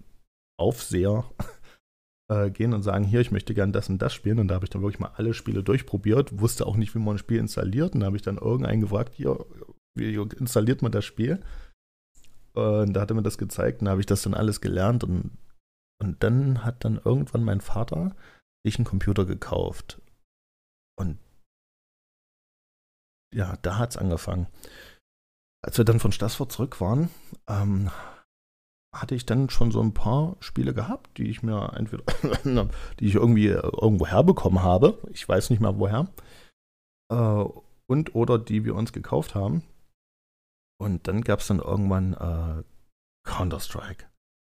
Aufseher 0.59 1.25
äh, 2.29 2.51
gehen 2.51 2.75
und 2.75 2.83
sagen, 2.83 3.05
hier, 3.05 3.21
ich 3.21 3.31
möchte 3.31 3.55
gerne 3.55 3.73
das 3.73 3.89
und 3.89 4.01
das 4.03 4.13
spielen. 4.13 4.39
Und 4.39 4.49
da 4.49 4.57
habe 4.57 4.65
ich 4.65 4.71
dann 4.71 4.83
wirklich 4.83 5.01
mal 5.01 5.13
alle 5.17 5.35
Spiele 5.35 5.63
durchprobiert, 5.63 6.41
wusste 6.41 6.67
auch 6.67 6.77
nicht, 6.77 6.95
wie 6.95 6.99
man 6.99 7.17
ein 7.17 7.19
Spiel 7.19 7.39
installiert. 7.39 7.95
Und 7.95 8.01
da 8.01 8.07
habe 8.07 8.17
ich 8.17 8.23
dann 8.23 8.39
irgendeinen 8.39 8.81
gefragt, 8.81 9.15
hier, 9.15 9.45
wie 9.97 10.15
installiert 10.15 10.83
man 10.83 10.93
das 10.93 11.05
Spiel? 11.05 11.41
Und 12.55 12.95
da 12.95 13.03
hat 13.03 13.11
er 13.11 13.15
mir 13.15 13.23
das 13.23 13.39
gezeigt 13.39 13.81
und 13.81 13.85
da 13.85 13.91
habe 13.93 14.01
ich 14.01 14.07
das 14.07 14.23
dann 14.23 14.35
alles 14.35 14.61
gelernt. 14.61 15.05
Und, 15.05 15.37
und 16.03 16.23
dann 16.23 16.65
hat 16.65 16.85
dann 16.85 17.01
irgendwann 17.05 17.45
mein 17.45 17.61
Vater 17.61 18.17
sich 18.65 18.79
einen 18.79 18.87
Computer 18.87 19.25
gekauft. 19.25 20.01
Und 20.99 21.19
ja, 23.35 23.57
da 23.63 23.79
hat 23.79 23.91
es 23.91 23.97
angefangen. 23.97 24.47
Als 25.63 25.77
wir 25.79 25.85
dann 25.85 26.01
von 26.01 26.13
Stassfurt 26.13 26.53
zurück 26.53 26.81
waren, 26.81 27.11
ähm, 27.49 27.91
hatte 28.95 29.15
ich 29.15 29.27
dann 29.27 29.51
schon 29.51 29.71
so 29.71 29.81
ein 29.83 29.95
paar 29.95 30.37
Spiele 30.41 30.75
gehabt, 30.75 31.19
die 31.19 31.29
ich 31.29 31.43
mir 31.43 31.73
entweder, 31.77 32.05
die 33.01 33.07
ich 33.07 33.15
irgendwie 33.15 33.49
irgendwo 33.49 34.07
herbekommen 34.07 34.63
habe. 34.63 34.99
Ich 35.11 35.29
weiß 35.29 35.51
nicht 35.51 35.61
mal 35.61 35.79
woher. 35.79 36.09
Äh, 37.11 37.45
und 37.87 38.15
oder 38.15 38.39
die 38.39 38.65
wir 38.65 38.75
uns 38.75 38.93
gekauft 38.93 39.35
haben. 39.35 39.63
Und 40.79 41.09
dann 41.09 41.23
gab 41.23 41.41
es 41.41 41.47
dann 41.47 41.61
irgendwann 41.61 42.15
äh, 42.15 42.63
Counter-Strike. 43.27 44.07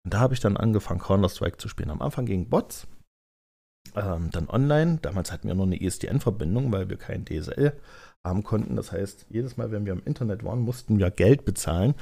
Und 0.05 0.13
da 0.13 0.19
habe 0.19 0.33
ich 0.33 0.39
dann 0.39 0.57
angefangen, 0.57 0.99
Counter-Strike 0.99 1.57
zu 1.57 1.67
spielen. 1.67 1.91
Am 1.91 2.01
Anfang 2.01 2.25
gegen 2.25 2.49
Bots, 2.49 2.87
ähm, 3.95 4.29
dann 4.31 4.49
online. 4.49 4.99
Damals 5.01 5.31
hatten 5.31 5.47
wir 5.47 5.55
nur 5.55 5.65
eine 5.65 5.81
ISDN-Verbindung, 5.81 6.71
weil 6.71 6.89
wir 6.89 6.97
kein 6.97 7.25
DSL 7.25 7.73
haben 8.25 8.43
konnten. 8.43 8.75
Das 8.75 8.91
heißt, 8.91 9.27
jedes 9.29 9.57
Mal, 9.57 9.71
wenn 9.71 9.85
wir 9.85 9.93
im 9.93 10.03
Internet 10.03 10.43
waren, 10.43 10.59
mussten 10.59 10.97
wir 10.97 11.11
Geld 11.11 11.45
bezahlen, 11.45 11.95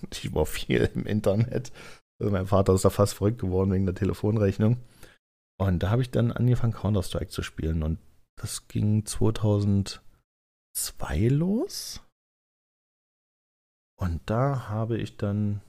und 0.00 0.24
ich 0.24 0.34
war 0.34 0.46
viel 0.46 0.90
im 0.94 1.06
Internet. 1.06 1.72
Also 2.20 2.32
mein 2.32 2.46
Vater 2.46 2.74
ist 2.74 2.84
da 2.84 2.90
fast 2.90 3.14
verrückt 3.14 3.40
geworden 3.40 3.72
wegen 3.72 3.86
der 3.86 3.94
Telefonrechnung. 3.94 4.78
Und 5.60 5.82
da 5.82 5.90
habe 5.90 6.02
ich 6.02 6.10
dann 6.10 6.32
angefangen, 6.32 6.72
Counter-Strike 6.72 7.28
zu 7.28 7.42
spielen. 7.42 7.82
Und 7.82 7.98
das 8.40 8.68
ging 8.68 9.04
2002 9.04 10.00
los. 11.28 12.00
Und 14.00 14.20
da 14.26 14.68
habe 14.68 14.98
ich 14.98 15.16
dann 15.16 15.60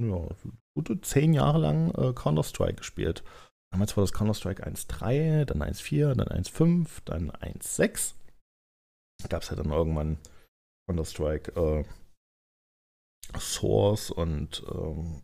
ja, 0.00 0.26
gute 0.74 1.00
zehn 1.00 1.32
Jahre 1.34 1.58
lang 1.58 1.94
äh, 1.94 2.12
Counter-Strike 2.12 2.76
gespielt. 2.76 3.22
Damals 3.72 3.96
war 3.96 4.02
das 4.02 4.12
Counter-Strike 4.12 4.66
1.3, 4.66 5.44
dann 5.44 5.62
1.4, 5.62 6.14
dann 6.14 6.28
1.5, 6.28 6.88
dann 7.04 7.30
1.6. 7.30 8.14
Gab 9.28 9.42
es 9.42 9.50
ja 9.50 9.56
dann 9.56 9.70
irgendwann 9.70 10.18
Counter-Strike 10.92 11.52
äh, 11.56 11.84
Source 13.38 14.10
und 14.10 14.62
ähm, 14.70 15.22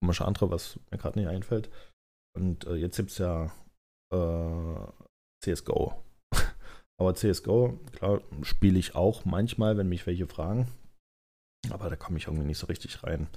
komische 0.00 0.24
andere, 0.24 0.50
was 0.50 0.78
mir 0.90 0.98
gerade 0.98 1.18
nicht 1.18 1.28
einfällt. 1.28 1.70
Und 2.36 2.66
äh, 2.66 2.74
jetzt 2.74 2.96
gibt 2.96 3.10
es 3.10 3.18
ja 3.18 3.52
äh, 4.12 4.86
CSGO. 5.42 6.04
Aber 7.00 7.14
CSGO, 7.14 7.80
klar, 7.92 8.20
spiele 8.42 8.78
ich 8.78 8.94
auch 8.94 9.24
manchmal, 9.24 9.76
wenn 9.76 9.88
mich 9.88 10.06
welche 10.06 10.28
fragen. 10.28 10.68
Aber 11.70 11.90
da 11.90 11.96
komme 11.96 12.18
ich 12.18 12.26
irgendwie 12.26 12.46
nicht 12.46 12.58
so 12.58 12.66
richtig 12.66 13.02
rein. 13.02 13.28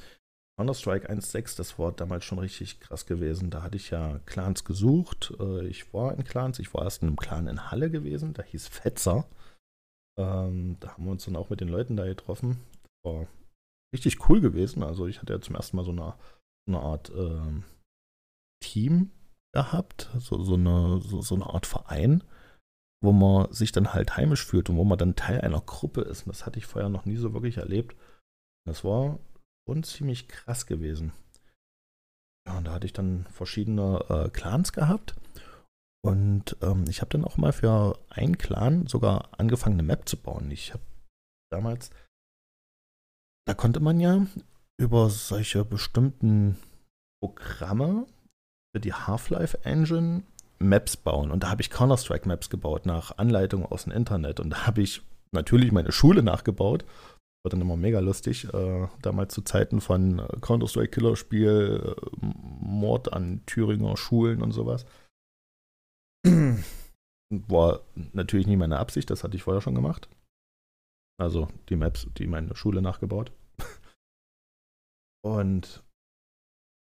Counter-Strike 0.59 1.09
1.6, 1.09 1.57
das 1.57 1.79
war 1.79 1.91
damals 1.91 2.25
schon 2.25 2.39
richtig 2.39 2.79
krass 2.79 3.05
gewesen. 3.05 3.49
Da 3.49 3.63
hatte 3.63 3.77
ich 3.77 3.91
ja 3.91 4.19
Clans 4.25 4.65
gesucht. 4.65 5.33
Äh, 5.39 5.67
ich 5.67 5.93
war 5.93 6.13
in 6.13 6.23
Clans. 6.23 6.59
Ich 6.59 6.73
war 6.73 6.83
erst 6.83 7.01
in 7.01 7.09
einem 7.09 7.17
Clan 7.17 7.47
in 7.47 7.71
Halle 7.71 7.89
gewesen. 7.89 8.33
Da 8.33 8.43
hieß 8.43 8.67
Fetzer. 8.67 9.27
Ähm, 10.17 10.77
da 10.79 10.93
haben 10.93 11.05
wir 11.05 11.11
uns 11.11 11.25
dann 11.25 11.35
auch 11.35 11.49
mit 11.49 11.61
den 11.61 11.69
Leuten 11.69 11.95
da 11.95 12.05
getroffen. 12.05 12.57
War 13.03 13.27
richtig 13.93 14.29
cool 14.29 14.41
gewesen. 14.41 14.83
Also 14.83 15.07
ich 15.07 15.21
hatte 15.21 15.33
ja 15.33 15.41
zum 15.41 15.55
ersten 15.55 15.77
Mal 15.77 15.83
so 15.83 15.91
eine, 15.91 16.15
eine 16.67 16.79
Art 16.79 17.11
ähm, 17.15 17.63
Team 18.61 19.11
gehabt, 19.53 20.09
so, 20.19 20.43
so, 20.43 20.55
eine, 20.55 20.99
so, 21.01 21.21
so, 21.21 21.35
eine 21.35 21.47
Art 21.47 21.65
Verein, 21.65 22.23
wo 23.01 23.11
man 23.11 23.51
sich 23.53 23.71
dann 23.71 23.93
halt 23.93 24.17
heimisch 24.17 24.45
fühlt 24.45 24.69
und 24.69 24.77
wo 24.77 24.83
man 24.83 24.97
dann 24.97 25.15
Teil 25.15 25.41
einer 25.41 25.61
Gruppe 25.61 26.01
ist. 26.01 26.23
Und 26.25 26.29
das 26.35 26.45
hatte 26.45 26.59
ich 26.59 26.65
vorher 26.65 26.89
noch 26.89 27.05
nie 27.05 27.15
so 27.15 27.33
wirklich 27.33 27.57
erlebt. 27.57 27.95
Das 28.65 28.83
war 28.83 29.19
schon 29.67 29.83
ziemlich 29.83 30.27
krass 30.27 30.65
gewesen. 30.65 31.13
Ja, 32.47 32.57
und 32.57 32.65
da 32.65 32.73
hatte 32.73 32.85
ich 32.85 32.93
dann 32.93 33.25
verschiedene 33.31 34.03
äh, 34.09 34.29
Clans 34.29 34.73
gehabt. 34.73 35.15
Und 36.05 36.55
ähm, 36.61 36.85
ich 36.87 37.01
habe 37.01 37.09
dann 37.09 37.25
auch 37.25 37.37
mal 37.37 37.51
für 37.51 37.99
einen 38.09 38.37
Clan 38.37 38.87
sogar 38.87 39.29
angefangen, 39.37 39.75
eine 39.75 39.83
Map 39.83 40.07
zu 40.07 40.17
bauen. 40.17 40.51
Ich 40.51 40.73
habe 40.73 40.83
damals, 41.51 41.89
da 43.45 43.53
konnte 43.53 43.79
man 43.79 43.99
ja 43.99 44.25
über 44.79 45.09
solche 45.09 45.65
bestimmten 45.65 46.57
Programme 47.21 48.05
für 48.73 48.79
die 48.79 48.93
Half-Life 48.93 49.65
Engine 49.65 50.23
Maps 50.59 50.97
bauen. 50.97 51.31
Und 51.31 51.43
da 51.43 51.49
habe 51.49 51.61
ich 51.61 51.69
Counter-Strike 51.69 52.27
Maps 52.27 52.49
gebaut 52.49 52.85
nach 52.85 53.17
Anleitung 53.17 53.65
aus 53.65 53.83
dem 53.83 53.93
Internet. 53.93 54.39
Und 54.39 54.51
da 54.51 54.67
habe 54.67 54.81
ich 54.81 55.01
natürlich 55.31 55.71
meine 55.71 55.91
Schule 55.91 56.23
nachgebaut. 56.23 56.85
War 57.43 57.49
dann 57.49 57.61
immer 57.61 57.77
mega 57.77 57.99
lustig. 57.99 58.51
Äh, 58.53 58.87
damals 59.01 59.33
zu 59.33 59.41
Zeiten 59.41 59.81
von 59.81 60.21
Counter-Strike 60.41 60.91
Killerspiel, 60.91 61.95
äh, 61.95 62.25
Mord 62.59 63.13
an 63.13 63.41
Thüringer 63.45 63.97
Schulen 63.97 64.41
und 64.41 64.51
sowas. 64.51 64.85
War 67.29 67.81
natürlich 68.13 68.47
nie 68.47 68.55
meine 68.55 68.79
Absicht, 68.79 69.09
das 69.09 69.23
hatte 69.23 69.35
ich 69.35 69.43
vorher 69.43 69.61
schon 69.61 69.75
gemacht. 69.75 70.09
Also 71.19 71.47
die 71.69 71.75
Maps, 71.75 72.07
die 72.17 72.27
meine 72.27 72.55
Schule 72.55 72.81
nachgebaut. 72.81 73.31
Und 75.25 75.83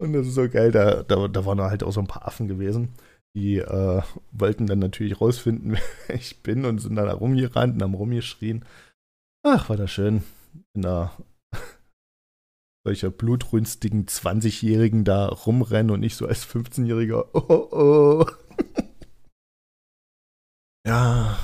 und 0.00 0.14
das 0.14 0.26
ist 0.26 0.34
so 0.34 0.48
geil, 0.48 0.72
da, 0.72 1.02
da, 1.02 1.28
da 1.28 1.44
waren 1.44 1.60
halt 1.60 1.82
auch 1.82 1.92
so 1.92 2.00
ein 2.00 2.06
paar 2.06 2.26
Affen 2.26 2.48
gewesen. 2.48 2.88
Die 3.36 3.58
äh, 3.58 4.02
wollten 4.32 4.66
dann 4.66 4.78
natürlich 4.78 5.20
rausfinden, 5.20 5.76
wer 6.06 6.16
ich 6.16 6.42
bin 6.42 6.64
und 6.64 6.78
sind 6.78 6.96
dann 6.96 7.06
da 7.06 7.12
rumgerannt 7.12 7.74
und 7.74 7.82
haben 7.82 7.94
rumgeschrien. 7.94 8.64
Ach, 9.42 9.68
war 9.68 9.76
das 9.76 9.90
schön. 9.90 10.22
In 10.74 10.82
der 10.82 11.12
solcher 12.84 13.10
blutrünstigen 13.10 14.06
20-Jährigen 14.06 15.04
da 15.04 15.28
rumrennen 15.28 15.92
und 15.92 16.00
nicht 16.00 16.16
so 16.16 16.26
als 16.26 16.46
15-Jähriger. 16.46 17.26
Oh, 17.34 17.68
oh. 17.72 18.26
ja, 20.86 21.38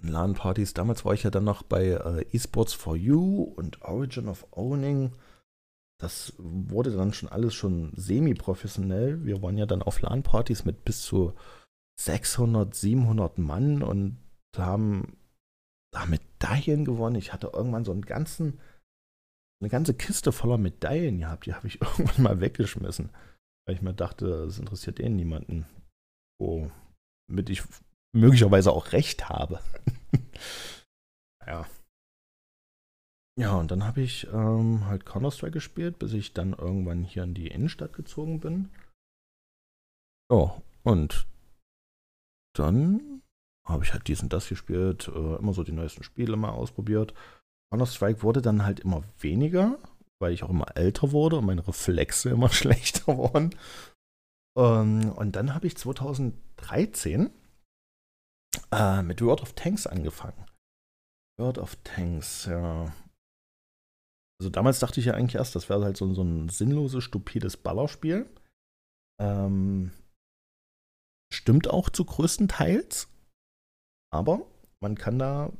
und 0.00 0.08
LAN-Partys. 0.08 0.74
Damals 0.74 1.04
war 1.04 1.14
ich 1.14 1.24
ja 1.24 1.30
dann 1.30 1.44
noch 1.44 1.62
bei 1.62 1.86
äh, 1.86 2.24
Esports 2.32 2.72
for 2.72 2.96
You 2.96 3.42
und 3.56 3.82
Origin 3.82 4.28
of 4.28 4.46
Owning. 4.52 5.12
Das 5.98 6.34
wurde 6.38 6.90
dann 6.94 7.12
schon 7.12 7.28
alles 7.28 7.54
schon 7.54 7.92
semi-professionell. 7.96 9.24
Wir 9.24 9.40
waren 9.42 9.56
ja 9.56 9.66
dann 9.66 9.82
auf 9.82 10.00
LAN-Partys 10.00 10.64
mit 10.64 10.84
bis 10.84 11.02
zu 11.02 11.34
600, 11.98 12.74
700 12.74 13.38
Mann 13.38 13.82
und 13.82 14.18
haben 14.56 15.16
da 15.92 16.04
Medaillen 16.04 16.84
gewonnen. 16.84 17.16
Ich 17.16 17.32
hatte 17.32 17.50
irgendwann 17.52 17.84
so 17.84 17.92
einen 17.92 18.02
ganzen, 18.02 18.60
eine 19.60 19.70
ganze 19.70 19.94
Kiste 19.94 20.32
voller 20.32 20.58
Medaillen 20.58 21.20
gehabt. 21.20 21.46
Die 21.46 21.54
habe 21.54 21.66
ich 21.66 21.80
irgendwann 21.80 22.22
mal 22.22 22.40
weggeschmissen, 22.40 23.10
weil 23.66 23.74
ich 23.74 23.82
mir 23.82 23.94
dachte, 23.94 24.26
es 24.44 24.58
interessiert 24.58 25.00
eh 25.00 25.08
niemanden. 25.08 25.66
Womit 26.38 27.48
ich 27.48 27.62
möglicherweise 28.14 28.72
auch 28.72 28.92
recht 28.92 29.30
habe. 29.30 29.60
ja. 31.46 31.66
Ja, 33.38 33.54
und 33.56 33.70
dann 33.70 33.84
habe 33.84 34.00
ich 34.00 34.26
ähm, 34.32 34.86
halt 34.86 35.04
Counter-Strike 35.04 35.52
gespielt, 35.52 35.98
bis 35.98 36.14
ich 36.14 36.32
dann 36.32 36.54
irgendwann 36.54 37.04
hier 37.04 37.22
in 37.24 37.34
die 37.34 37.48
Innenstadt 37.48 37.92
gezogen 37.92 38.40
bin. 38.40 38.70
Oh, 40.30 40.62
und 40.84 41.26
dann 42.56 43.22
habe 43.66 43.84
ich 43.84 43.92
halt 43.92 44.08
dies 44.08 44.22
und 44.22 44.32
das 44.32 44.48
gespielt, 44.48 45.08
äh, 45.08 45.36
immer 45.36 45.52
so 45.52 45.64
die 45.64 45.72
neuesten 45.72 46.02
Spiele 46.02 46.36
mal 46.36 46.50
ausprobiert. 46.50 47.12
Counter-Strike 47.70 48.22
wurde 48.22 48.40
dann 48.40 48.64
halt 48.64 48.80
immer 48.80 49.02
weniger, 49.18 49.78
weil 50.18 50.32
ich 50.32 50.42
auch 50.42 50.50
immer 50.50 50.74
älter 50.76 51.12
wurde 51.12 51.36
und 51.36 51.44
meine 51.44 51.66
Reflexe 51.66 52.30
immer 52.30 52.48
schlechter 52.52 53.18
wurden. 53.18 53.54
Ähm, 54.56 55.12
und 55.12 55.36
dann 55.36 55.54
habe 55.54 55.66
ich 55.66 55.76
2013 55.76 57.30
äh, 58.72 59.02
mit 59.02 59.20
World 59.20 59.42
of 59.42 59.52
Tanks 59.52 59.86
angefangen. 59.86 60.46
World 61.38 61.58
of 61.58 61.76
Tanks, 61.84 62.46
ja. 62.46 62.94
Also 64.40 64.50
damals 64.50 64.78
dachte 64.80 65.00
ich 65.00 65.06
ja 65.06 65.14
eigentlich 65.14 65.36
erst, 65.36 65.54
das 65.54 65.68
wäre 65.68 65.84
halt 65.84 65.96
so, 65.96 66.12
so 66.12 66.22
ein 66.22 66.48
sinnloses, 66.48 67.04
stupides 67.04 67.56
Ballerspiel. 67.56 68.28
Ähm, 69.20 69.92
stimmt 71.32 71.68
auch 71.68 71.88
zu 71.88 72.04
größten 72.04 72.48
Teils. 72.48 73.08
Aber 74.12 74.46
man 74.80 74.96
kann 74.96 75.18
da, 75.18 75.52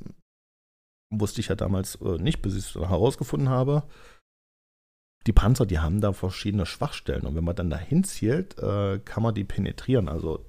wusste 1.11 1.41
ich 1.41 1.49
ja 1.49 1.55
damals 1.55 1.97
äh, 1.97 2.19
nicht, 2.19 2.43
bis 2.43 2.55
ich 2.55 2.67
es 2.67 2.75
herausgefunden 2.75 3.49
habe, 3.49 3.89
die 5.27 5.33
Panzer, 5.33 5.67
die 5.67 5.81
haben 5.81 6.01
da 6.01 6.13
verschiedene 6.13 6.67
Schwachstellen. 6.67 7.27
Und 7.27 7.35
wenn 7.35 7.45
man 7.45 7.57
dann 7.57 7.71
dahin 7.71 8.05
zielt, 8.05 8.59
äh, 8.59 9.01
kann 9.01 9.23
man 9.23 9.35
die 9.35 9.45
penetrieren. 9.45 10.09
Also 10.09 10.47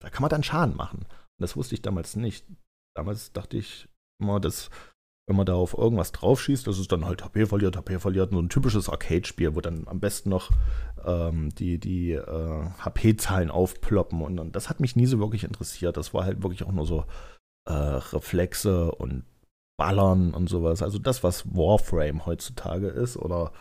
da 0.00 0.10
kann 0.10 0.22
man 0.22 0.30
dann 0.30 0.44
Schaden 0.44 0.76
machen. 0.76 1.00
Und 1.00 1.40
das 1.40 1.56
wusste 1.56 1.74
ich 1.74 1.82
damals 1.82 2.14
nicht. 2.16 2.46
Damals 2.94 3.32
dachte 3.32 3.56
ich 3.56 3.88
immer, 4.20 4.38
dass 4.38 4.70
wenn 5.26 5.36
man 5.36 5.46
da 5.46 5.54
auf 5.54 5.76
irgendwas 5.76 6.12
draufschießt, 6.12 6.66
das 6.66 6.78
ist 6.78 6.92
dann 6.92 7.06
halt 7.06 7.24
HP 7.24 7.46
verliert, 7.46 7.76
HP 7.76 7.98
verliert, 7.98 8.30
so 8.30 8.38
ein 8.38 8.50
typisches 8.50 8.90
Arcade-Spiel, 8.90 9.54
wo 9.54 9.60
dann 9.60 9.88
am 9.88 10.00
besten 10.00 10.28
noch 10.28 10.50
ähm, 11.04 11.54
die, 11.54 11.78
die 11.78 12.12
äh, 12.12 12.68
HP-Zahlen 12.78 13.50
aufploppen. 13.50 14.20
Und, 14.20 14.38
und, 14.38 14.54
das 14.54 14.68
hat 14.68 14.80
mich 14.80 14.96
nie 14.96 15.06
so 15.06 15.18
wirklich 15.18 15.44
interessiert. 15.44 15.96
Das 15.96 16.12
war 16.12 16.24
halt 16.24 16.42
wirklich 16.42 16.64
auch 16.64 16.72
nur 16.72 16.86
so 16.86 17.04
äh, 17.66 17.72
Reflexe 17.72 18.92
und 18.92 19.24
Ballern 19.78 20.34
und 20.34 20.48
sowas. 20.48 20.82
Also 20.82 20.98
das, 20.98 21.24
was 21.24 21.46
Warframe 21.54 22.26
heutzutage 22.26 22.88
ist 22.88 23.16
oder 23.16 23.52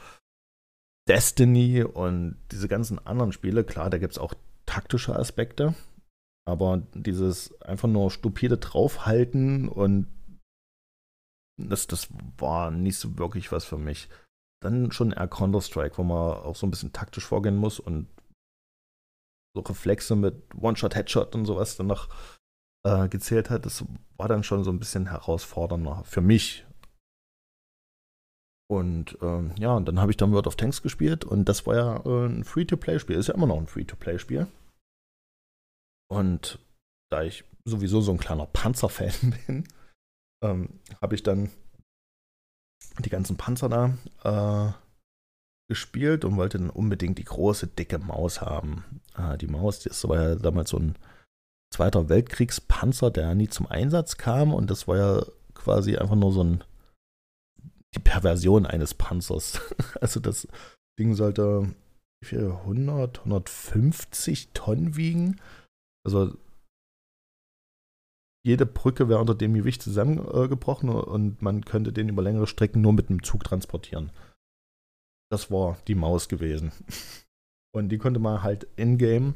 Destiny 1.07 1.83
und 1.83 2.37
diese 2.51 2.67
ganzen 2.67 2.99
anderen 3.05 3.31
Spiele. 3.31 3.63
Klar, 3.63 3.89
da 3.89 3.97
gibt 3.97 4.13
es 4.13 4.19
auch 4.19 4.33
taktische 4.65 5.15
Aspekte. 5.15 5.75
Aber 6.45 6.83
dieses 6.93 7.59
einfach 7.61 7.87
nur 7.87 8.11
stupide 8.11 8.57
draufhalten 8.57 9.69
und 9.69 10.07
das, 11.57 11.87
das 11.87 12.09
war 12.37 12.71
nicht 12.71 12.97
so 12.97 13.17
wirklich 13.17 13.51
was 13.51 13.65
für 13.65 13.77
mich. 13.77 14.09
Dann 14.61 14.91
schon 14.91 15.11
eher 15.11 15.27
Counter-Strike, 15.27 15.97
wo 15.97 16.03
man 16.03 16.37
auch 16.37 16.55
so 16.55 16.65
ein 16.65 16.71
bisschen 16.71 16.93
taktisch 16.93 17.25
vorgehen 17.25 17.57
muss 17.57 17.79
und 17.79 18.07
so 19.55 19.61
Reflexe 19.61 20.15
mit 20.15 20.55
One-Shot, 20.55 20.95
Headshot 20.95 21.35
und 21.35 21.45
sowas 21.45 21.77
dann 21.77 21.87
noch 21.87 22.09
äh, 22.85 23.07
gezählt 23.07 23.49
hat. 23.49 23.65
Das 23.65 23.85
war 24.17 24.27
dann 24.27 24.43
schon 24.43 24.63
so 24.63 24.71
ein 24.71 24.79
bisschen 24.79 25.07
herausfordernder 25.07 26.03
für 26.05 26.21
mich. 26.21 26.65
Und 28.69 29.17
ähm, 29.21 29.53
ja, 29.59 29.75
und 29.75 29.85
dann 29.85 29.99
habe 29.99 30.11
ich 30.11 30.17
dann 30.17 30.31
World 30.31 30.47
of 30.47 30.55
Tanks 30.55 30.81
gespielt 30.81 31.25
und 31.25 31.47
das 31.49 31.67
war 31.67 31.75
ja 31.75 31.97
äh, 32.05 32.25
ein 32.25 32.43
Free-to-Play-Spiel. 32.43 33.17
Ist 33.17 33.27
ja 33.27 33.35
immer 33.35 33.47
noch 33.47 33.57
ein 33.57 33.67
Free-to-Play-Spiel. 33.67 34.47
Und 36.09 36.59
da 37.11 37.23
ich 37.23 37.43
sowieso 37.65 38.01
so 38.01 38.11
ein 38.11 38.17
kleiner 38.17 38.47
Panzer-Fan 38.47 39.35
bin, 39.47 39.67
ähm, 40.43 40.69
habe 41.01 41.15
ich 41.15 41.23
dann 41.23 41.49
die 42.99 43.09
ganzen 43.09 43.37
Panzer 43.37 43.69
da 43.69 43.97
äh, 44.23 44.73
gespielt 45.69 46.25
und 46.25 46.37
wollte 46.37 46.59
dann 46.59 46.69
unbedingt 46.69 47.17
die 47.17 47.23
große, 47.23 47.67
dicke 47.67 47.97
Maus 47.97 48.41
haben. 48.41 49.01
Äh, 49.17 49.37
die 49.37 49.47
Maus, 49.47 49.79
das 49.79 50.07
war 50.07 50.21
ja 50.21 50.35
damals 50.35 50.69
so 50.69 50.77
ein 50.77 50.95
Zweiter 51.73 52.07
Weltkriegspanzer, 52.07 53.09
der 53.09 53.33
nie 53.33 53.47
zum 53.47 53.65
Einsatz 53.65 54.17
kam 54.17 54.53
und 54.53 54.69
das 54.69 54.87
war 54.87 54.97
ja 54.97 55.25
quasi 55.55 55.97
einfach 55.97 56.15
nur 56.15 56.31
so 56.31 56.43
ein 56.43 56.63
die 57.95 57.99
Perversion 57.99 58.67
eines 58.67 58.93
Panzers. 58.93 59.59
also 60.01 60.19
das 60.19 60.47
Ding 60.99 61.15
sollte 61.15 61.73
wie 62.21 62.27
viel, 62.27 62.51
100, 62.51 63.19
150 63.19 64.49
Tonnen 64.53 64.95
wiegen. 64.95 65.41
Also 66.05 66.37
jede 68.45 68.65
Brücke 68.65 69.07
wäre 69.07 69.19
unter 69.19 69.35
dem 69.35 69.53
Gewicht 69.53 69.81
zusammengebrochen 69.81 70.89
und 70.89 71.41
man 71.41 71.63
könnte 71.63 71.93
den 71.93 72.09
über 72.09 72.21
längere 72.21 72.47
Strecken 72.47 72.81
nur 72.81 72.93
mit 72.93 73.09
einem 73.09 73.23
Zug 73.23 73.43
transportieren. 73.43 74.11
Das 75.31 75.49
war 75.49 75.77
die 75.87 75.95
Maus 75.95 76.27
gewesen. 76.29 76.71
Und 77.75 77.89
die 77.89 77.97
konnte 77.97 78.19
man 78.19 78.43
halt 78.43 78.67
in-game 78.75 79.33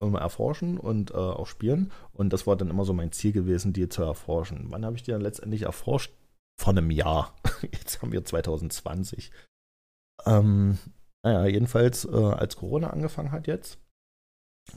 erforschen 0.00 0.78
und 0.78 1.10
äh, 1.10 1.14
auch 1.14 1.48
spielen. 1.48 1.90
Und 2.12 2.32
das 2.32 2.46
war 2.46 2.56
dann 2.56 2.70
immer 2.70 2.84
so 2.84 2.92
mein 2.92 3.10
Ziel 3.10 3.32
gewesen, 3.32 3.72
die 3.72 3.88
zu 3.88 4.02
erforschen. 4.02 4.66
Wann 4.70 4.84
habe 4.84 4.94
ich 4.94 5.02
die 5.02 5.10
dann 5.10 5.20
letztendlich 5.20 5.62
erforscht? 5.62 6.12
Vor 6.58 6.72
einem 6.72 6.92
Jahr. 6.92 7.34
Jetzt 7.62 8.00
haben 8.00 8.12
wir 8.12 8.24
2020. 8.24 9.32
Ähm, 10.24 10.78
naja, 11.24 11.46
jedenfalls, 11.46 12.04
äh, 12.04 12.14
als 12.14 12.56
Corona 12.56 12.90
angefangen 12.90 13.32
hat 13.32 13.46
jetzt, 13.46 13.78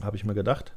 habe 0.00 0.16
ich 0.16 0.24
mir 0.24 0.34
gedacht, 0.34 0.76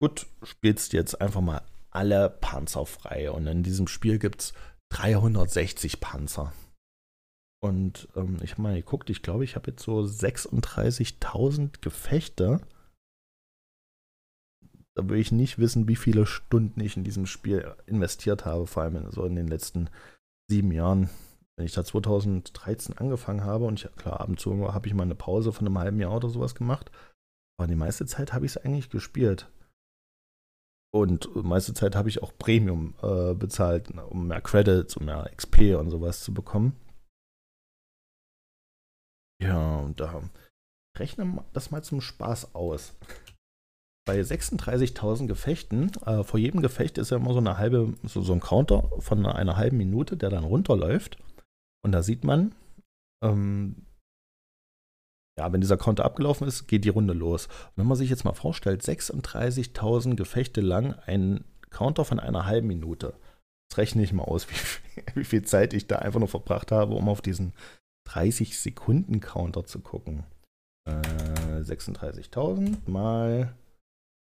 gut, 0.00 0.26
spielst 0.42 0.92
jetzt 0.92 1.20
einfach 1.20 1.40
mal 1.40 1.62
alle 1.92 2.30
Panzer 2.30 2.86
frei. 2.86 3.30
Und 3.30 3.46
in 3.46 3.62
diesem 3.62 3.86
Spiel 3.86 4.18
gibt 4.18 4.40
es 4.42 4.52
360 4.90 6.00
Panzer. 6.00 6.52
Und 7.62 8.08
ähm, 8.16 8.38
ich 8.42 8.52
habe 8.52 8.62
mal 8.62 8.74
geguckt, 8.74 9.08
ich 9.08 9.22
glaube, 9.22 9.44
ich 9.44 9.54
habe 9.54 9.70
jetzt 9.70 9.84
so 9.84 10.00
36.000 10.00 11.80
Gefechte. 11.80 12.60
Da 14.94 15.08
will 15.08 15.20
ich 15.20 15.32
nicht 15.32 15.58
wissen, 15.58 15.88
wie 15.88 15.96
viele 15.96 16.26
Stunden 16.26 16.80
ich 16.80 16.96
in 16.96 17.04
diesem 17.04 17.26
Spiel 17.26 17.72
investiert 17.86 18.44
habe, 18.44 18.66
vor 18.66 18.82
allem 18.82 18.96
in, 18.96 19.10
so 19.10 19.24
in 19.24 19.36
den 19.36 19.46
letzten 19.46 19.88
sieben 20.50 20.72
Jahren. 20.72 21.08
Wenn 21.56 21.66
ich 21.66 21.72
da 21.72 21.84
2013 21.84 22.98
angefangen 22.98 23.44
habe 23.44 23.64
und 23.64 23.82
ich, 23.82 23.90
klar, 23.96 24.20
ab 24.20 24.28
und 24.28 24.40
zu 24.40 24.72
habe 24.72 24.88
ich 24.88 24.94
mal 24.94 25.04
eine 25.04 25.14
Pause 25.14 25.52
von 25.52 25.66
einem 25.66 25.78
halben 25.78 26.00
Jahr 26.00 26.16
oder 26.16 26.28
sowas 26.28 26.54
gemacht, 26.54 26.90
aber 27.58 27.68
die 27.68 27.76
meiste 27.76 28.06
Zeit 28.06 28.32
habe 28.32 28.44
ich 28.44 28.52
es 28.52 28.58
eigentlich 28.58 28.90
gespielt. 28.90 29.48
Und 30.94 31.34
meiste 31.34 31.72
Zeit 31.72 31.96
habe 31.96 32.10
ich 32.10 32.22
auch 32.22 32.36
Premium 32.36 32.94
äh, 33.02 33.34
bezahlt, 33.34 33.90
um 33.90 34.28
mehr 34.28 34.42
Credits, 34.42 34.96
um 34.96 35.06
mehr 35.06 35.30
XP 35.34 35.74
und 35.78 35.90
sowas 35.90 36.22
zu 36.22 36.34
bekommen. 36.34 36.76
Ja, 39.42 39.78
und 39.78 40.00
da 40.00 40.22
rechne 40.98 41.42
das 41.52 41.70
mal 41.70 41.82
zum 41.82 42.00
Spaß 42.00 42.54
aus. 42.54 42.94
Bei 44.04 44.20
36.000 44.20 45.28
Gefechten, 45.28 45.90
äh, 46.04 46.24
vor 46.24 46.38
jedem 46.38 46.60
Gefecht 46.60 46.98
ist 46.98 47.10
ja 47.10 47.16
immer 47.16 47.32
so 47.32 47.38
eine 47.38 47.56
halbe, 47.56 47.94
so, 48.02 48.20
so 48.20 48.32
ein 48.32 48.40
Counter 48.40 48.90
von 48.98 49.24
einer 49.24 49.56
halben 49.56 49.78
Minute, 49.78 50.16
der 50.16 50.28
dann 50.28 50.44
runterläuft. 50.44 51.18
Und 51.84 51.92
da 51.92 52.02
sieht 52.02 52.24
man, 52.24 52.54
ähm, 53.24 53.86
ja, 55.38 55.52
wenn 55.52 55.60
dieser 55.60 55.78
Counter 55.78 56.04
abgelaufen 56.04 56.46
ist, 56.46 56.66
geht 56.66 56.84
die 56.84 56.90
Runde 56.90 57.14
los. 57.14 57.46
Und 57.46 57.76
wenn 57.76 57.86
man 57.86 57.96
sich 57.96 58.10
jetzt 58.10 58.24
mal 58.24 58.34
vorstellt, 58.34 58.82
36.000 58.82 60.14
Gefechte 60.14 60.60
lang 60.60 60.94
ein 61.06 61.44
Counter 61.70 62.04
von 62.04 62.20
einer 62.20 62.46
halben 62.46 62.66
Minute. 62.66 63.14
Jetzt 63.68 63.78
rechne 63.78 64.02
ich 64.02 64.12
mal 64.12 64.24
aus, 64.24 64.46
wie, 64.50 65.02
wie 65.14 65.24
viel 65.24 65.42
Zeit 65.42 65.72
ich 65.72 65.86
da 65.86 65.96
einfach 65.96 66.18
nur 66.18 66.28
verbracht 66.28 66.70
habe, 66.70 66.94
um 66.94 67.08
auf 67.08 67.22
diesen 67.22 67.54
30 68.08 68.58
Sekunden 68.58 69.20
Counter 69.20 69.64
zu 69.64 69.80
gucken. 69.80 70.24
Äh, 70.86 71.62
36.000 71.62 72.90
mal 72.90 73.54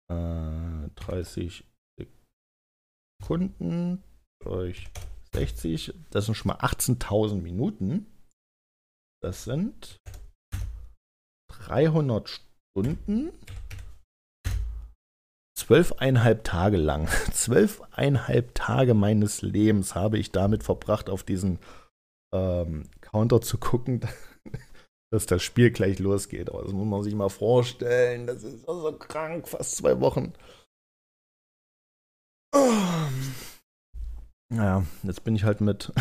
äh, 0.09 0.89
30 0.95 1.65
Sekunden 3.19 4.03
durch 4.41 4.87
60, 5.33 5.93
das 6.11 6.25
sind 6.25 6.35
schon 6.35 6.49
mal 6.49 6.59
18.000 6.59 7.41
Minuten. 7.41 8.05
Das 9.21 9.45
sind 9.45 9.97
300 11.67 12.29
Stunden, 12.29 13.31
zwölfeinhalb 15.57 16.43
Tage 16.43 16.77
lang. 16.77 17.07
Zwölfeinhalb 17.31 18.53
Tage 18.53 18.93
meines 18.93 19.41
Lebens 19.41 19.95
habe 19.95 20.17
ich 20.17 20.31
damit 20.31 20.63
verbracht, 20.63 21.09
auf 21.09 21.23
diesen 21.23 21.59
ähm, 22.33 22.89
Counter 23.01 23.41
zu 23.41 23.57
gucken, 23.57 24.01
dass 25.11 25.25
das 25.25 25.41
Spiel 25.41 25.71
gleich 25.71 25.99
losgeht. 25.99 26.49
Aber 26.49 26.63
das 26.63 26.73
muss 26.73 26.87
man 26.87 27.03
sich 27.03 27.15
mal 27.15 27.29
vorstellen. 27.29 28.27
Das 28.27 28.43
ist 28.43 28.65
so 28.65 28.91
krank, 28.97 29.47
fast 29.47 29.77
zwei 29.77 29.99
Wochen. 30.01 30.33
Oh. 32.53 33.07
Naja, 34.49 34.85
jetzt 35.03 35.23
bin 35.23 35.35
ich 35.35 35.43
halt 35.43 35.61
mit 35.61 35.91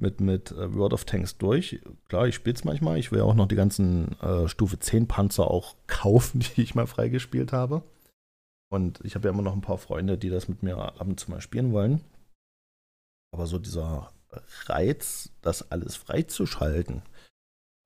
mit, 0.00 0.20
mit 0.20 0.50
äh, 0.52 0.74
World 0.74 0.92
of 0.92 1.04
Tanks 1.04 1.38
durch. 1.38 1.80
Klar, 2.08 2.26
ich 2.26 2.34
spiele 2.34 2.54
es 2.54 2.64
manchmal. 2.64 2.98
Ich 2.98 3.12
will 3.12 3.20
ja 3.20 3.24
auch 3.24 3.34
noch 3.34 3.48
die 3.48 3.56
ganzen 3.56 4.20
äh, 4.20 4.48
Stufe 4.48 4.78
10 4.78 5.06
Panzer 5.08 5.50
auch 5.50 5.76
kaufen, 5.86 6.40
die 6.40 6.62
ich 6.62 6.74
mal 6.74 6.86
freigespielt 6.86 7.52
habe. 7.52 7.82
Und 8.70 9.00
ich 9.04 9.14
habe 9.14 9.28
ja 9.28 9.34
immer 9.34 9.42
noch 9.42 9.52
ein 9.52 9.60
paar 9.60 9.78
Freunde, 9.78 10.16
die 10.16 10.30
das 10.30 10.48
mit 10.48 10.62
mir 10.62 10.78
ab 10.78 11.06
und 11.06 11.20
zu 11.20 11.30
mal 11.30 11.40
spielen 11.40 11.72
wollen. 11.72 12.00
Aber 13.32 13.46
so 13.46 13.58
dieser 13.58 14.12
Reiz, 14.66 15.30
das 15.42 15.70
alles 15.70 15.96
freizuschalten, 15.96 17.02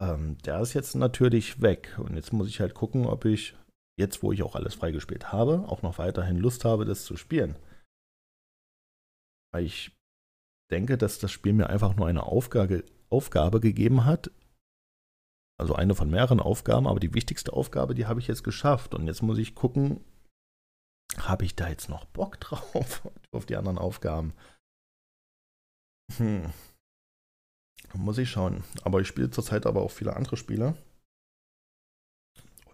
ähm, 0.01 0.39
der 0.45 0.61
ist 0.61 0.75
jetzt 0.75 0.95
natürlich 0.95 1.61
weg. 1.61 1.97
Und 1.99 2.15
jetzt 2.15 2.33
muss 2.33 2.49
ich 2.49 2.61
halt 2.61 2.75
gucken, 2.75 3.07
ob 3.07 3.25
ich 3.25 3.57
jetzt, 3.99 4.23
wo 4.23 4.33
ich 4.33 4.43
auch 4.43 4.55
alles 4.55 4.75
freigespielt 4.75 5.33
habe, 5.33 5.65
auch 5.69 5.83
noch 5.83 5.99
weiterhin 5.99 6.39
Lust 6.39 6.65
habe, 6.65 6.85
das 6.85 7.05
zu 7.05 7.17
spielen. 7.17 7.57
Weil 9.53 9.65
ich 9.65 9.93
denke, 10.71 10.99
dass 10.99 11.19
das 11.19 11.31
Spiel 11.33 11.53
mir 11.53 11.69
einfach 11.69 11.97
nur 11.97 12.07
eine 12.07 12.25
Aufgabe, 12.25 12.85
Aufgabe 13.09 13.61
gegeben 13.61 14.05
hat. 14.05 14.31
Also 15.59 15.75
eine 15.75 15.95
von 15.95 16.11
mehreren 16.11 16.41
Aufgaben, 16.41 16.87
aber 16.87 17.01
die 17.01 17.15
wichtigste 17.15 17.53
Aufgabe, 17.53 17.95
die 17.95 18.07
habe 18.07 18.21
ich 18.21 18.27
jetzt 18.27 18.45
geschafft. 18.45 18.95
Und 18.95 19.07
jetzt 19.07 19.23
muss 19.23 19.39
ich 19.39 19.55
gucken, 19.55 20.05
habe 21.19 21.45
ich 21.45 21.57
da 21.57 21.69
jetzt 21.69 21.89
noch 21.89 22.05
Bock 22.07 22.41
drauf 22.41 23.09
auf 23.33 23.47
die 23.47 23.57
anderen 23.57 23.79
Aufgaben? 23.79 24.35
Hm. 26.17 26.53
Muss 27.95 28.19
ich 28.19 28.31
schauen. 28.31 28.65
Aber 28.83 29.01
ich 29.01 29.09
spiele 29.09 29.31
zurzeit 29.31 29.67
aber 29.67 29.83
auch 29.83 29.91
viele 29.91 30.17
andere 30.17 30.37
Spiele. 30.37 30.77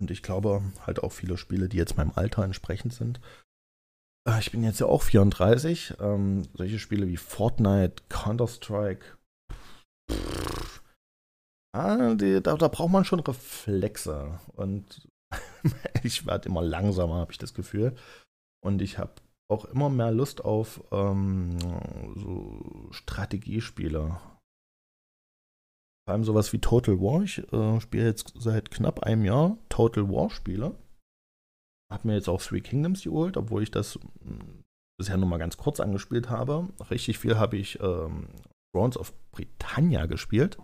Und 0.00 0.10
ich 0.10 0.22
glaube 0.22 0.62
halt 0.84 1.02
auch 1.02 1.12
viele 1.12 1.36
Spiele, 1.36 1.68
die 1.68 1.76
jetzt 1.76 1.96
meinem 1.96 2.12
Alter 2.16 2.42
entsprechend 2.42 2.92
sind. 2.92 3.20
Ah, 4.24 4.38
ich 4.38 4.52
bin 4.52 4.62
jetzt 4.62 4.78
ja 4.78 4.86
auch 4.86 5.02
34. 5.02 5.94
Ähm, 6.00 6.44
solche 6.54 6.78
Spiele 6.78 7.08
wie 7.08 7.16
Fortnite, 7.16 8.04
Counter-Strike. 8.08 9.18
Ah, 11.74 12.14
da, 12.14 12.56
da 12.56 12.68
braucht 12.68 12.92
man 12.92 13.04
schon 13.04 13.20
Reflexe. 13.20 14.38
Und 14.54 15.08
ich 16.04 16.26
werde 16.26 16.48
immer 16.48 16.62
langsamer, 16.62 17.16
habe 17.16 17.32
ich 17.32 17.38
das 17.38 17.54
Gefühl. 17.54 17.96
Und 18.64 18.80
ich 18.80 18.98
habe 18.98 19.14
auch 19.50 19.64
immer 19.64 19.90
mehr 19.90 20.12
Lust 20.12 20.44
auf 20.44 20.82
ähm, 20.92 21.58
so 22.16 22.88
Strategiespiele. 22.92 24.20
Vor 26.04 26.14
allem 26.14 26.24
sowas 26.24 26.52
wie 26.52 26.58
Total 26.58 27.00
War. 27.00 27.22
Ich 27.22 27.38
äh, 27.52 27.80
spiele 27.80 28.04
jetzt 28.04 28.34
seit 28.36 28.70
knapp 28.70 29.00
einem 29.00 29.24
Jahr 29.24 29.58
Total 29.68 30.08
War 30.08 30.30
Spiele. 30.30 30.76
Habe 31.92 32.08
mir 32.08 32.14
jetzt 32.14 32.28
auch 32.28 32.40
Three 32.40 32.60
Kingdoms 32.60 33.02
geholt, 33.02 33.36
obwohl 33.36 33.62
ich 33.62 33.70
das 33.70 33.98
hm, 34.24 34.62
bisher 34.98 35.18
nur 35.18 35.28
mal 35.28 35.38
ganz 35.38 35.56
kurz 35.56 35.78
angespielt 35.78 36.30
habe. 36.30 36.68
Richtig 36.90 37.18
viel 37.18 37.38
habe 37.38 37.56
ich 37.56 37.80
ähm, 37.80 38.28
Thrones 38.74 38.96
of 38.96 39.12
Britannia 39.30 40.06
gespielt. 40.06 40.58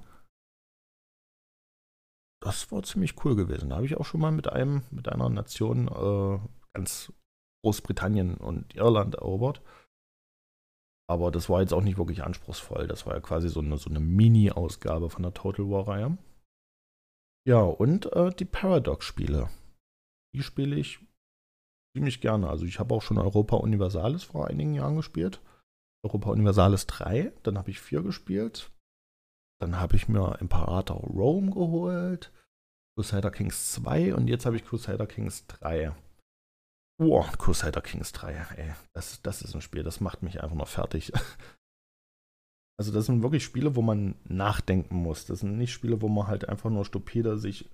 Das 2.40 2.70
war 2.72 2.82
ziemlich 2.82 3.24
cool 3.24 3.36
gewesen. 3.36 3.70
Da 3.70 3.76
habe 3.76 3.86
ich 3.86 3.96
auch 3.96 4.04
schon 4.04 4.20
mal 4.20 4.32
mit 4.32 4.48
einem, 4.48 4.82
mit 4.90 5.08
einer 5.08 5.28
Nation 5.28 5.88
äh, 5.88 6.38
ganz 6.72 7.12
Großbritannien 7.64 8.36
und 8.36 8.74
Irland 8.74 9.16
erobert. 9.16 9.60
Aber 11.10 11.30
das 11.30 11.48
war 11.48 11.60
jetzt 11.60 11.72
auch 11.72 11.82
nicht 11.82 11.98
wirklich 11.98 12.22
anspruchsvoll. 12.22 12.86
Das 12.86 13.06
war 13.06 13.14
ja 13.14 13.20
quasi 13.20 13.48
so 13.48 13.60
eine, 13.60 13.78
so 13.78 13.90
eine 13.90 14.00
Mini-Ausgabe 14.00 15.10
von 15.10 15.22
der 15.22 15.34
Total 15.34 15.68
War-Reihe. 15.68 16.16
Ja, 17.46 17.60
und 17.60 18.12
äh, 18.12 18.30
die 18.30 18.44
Paradox-Spiele. 18.44 19.48
Die 20.34 20.42
spiele 20.42 20.76
ich 20.76 21.00
ziemlich 21.98 22.20
gerne. 22.20 22.48
Also 22.48 22.64
ich 22.64 22.78
habe 22.78 22.94
auch 22.94 23.02
schon 23.02 23.18
Europa 23.18 23.56
Universalis 23.56 24.22
vor 24.22 24.46
einigen 24.46 24.74
Jahren 24.74 24.94
gespielt. 24.94 25.40
Europa 26.04 26.30
Universalis 26.30 26.86
3, 26.86 27.32
dann 27.42 27.58
habe 27.58 27.70
ich 27.70 27.80
4 27.80 28.02
gespielt. 28.02 28.70
Dann 29.60 29.80
habe 29.80 29.96
ich 29.96 30.08
mir 30.08 30.38
Imperator 30.40 31.00
Rome 31.00 31.50
geholt, 31.50 32.32
Crusader 32.94 33.32
Kings 33.32 33.72
2 33.72 34.14
und 34.14 34.28
jetzt 34.28 34.46
habe 34.46 34.54
ich 34.54 34.64
Crusader 34.64 35.08
Kings 35.08 35.44
3. 35.48 35.92
Boah, 37.00 37.26
Crusader 37.32 37.80
Kings 37.80 38.12
3, 38.12 38.32
ey, 38.56 38.74
das, 38.94 39.20
das 39.22 39.42
ist 39.42 39.56
ein 39.56 39.60
Spiel, 39.60 39.82
das 39.82 40.00
macht 40.00 40.22
mich 40.22 40.40
einfach 40.40 40.56
noch 40.56 40.68
fertig. 40.68 41.12
Also 42.80 42.92
das 42.92 43.06
sind 43.06 43.24
wirklich 43.24 43.42
Spiele, 43.42 43.74
wo 43.74 43.82
man 43.82 44.14
nachdenken 44.22 44.94
muss. 44.94 45.26
Das 45.26 45.40
sind 45.40 45.58
nicht 45.58 45.72
Spiele, 45.72 46.00
wo 46.00 46.06
man 46.06 46.28
halt 46.28 46.48
einfach 46.48 46.70
nur 46.70 46.84
stupide 46.84 47.36
sich 47.36 47.68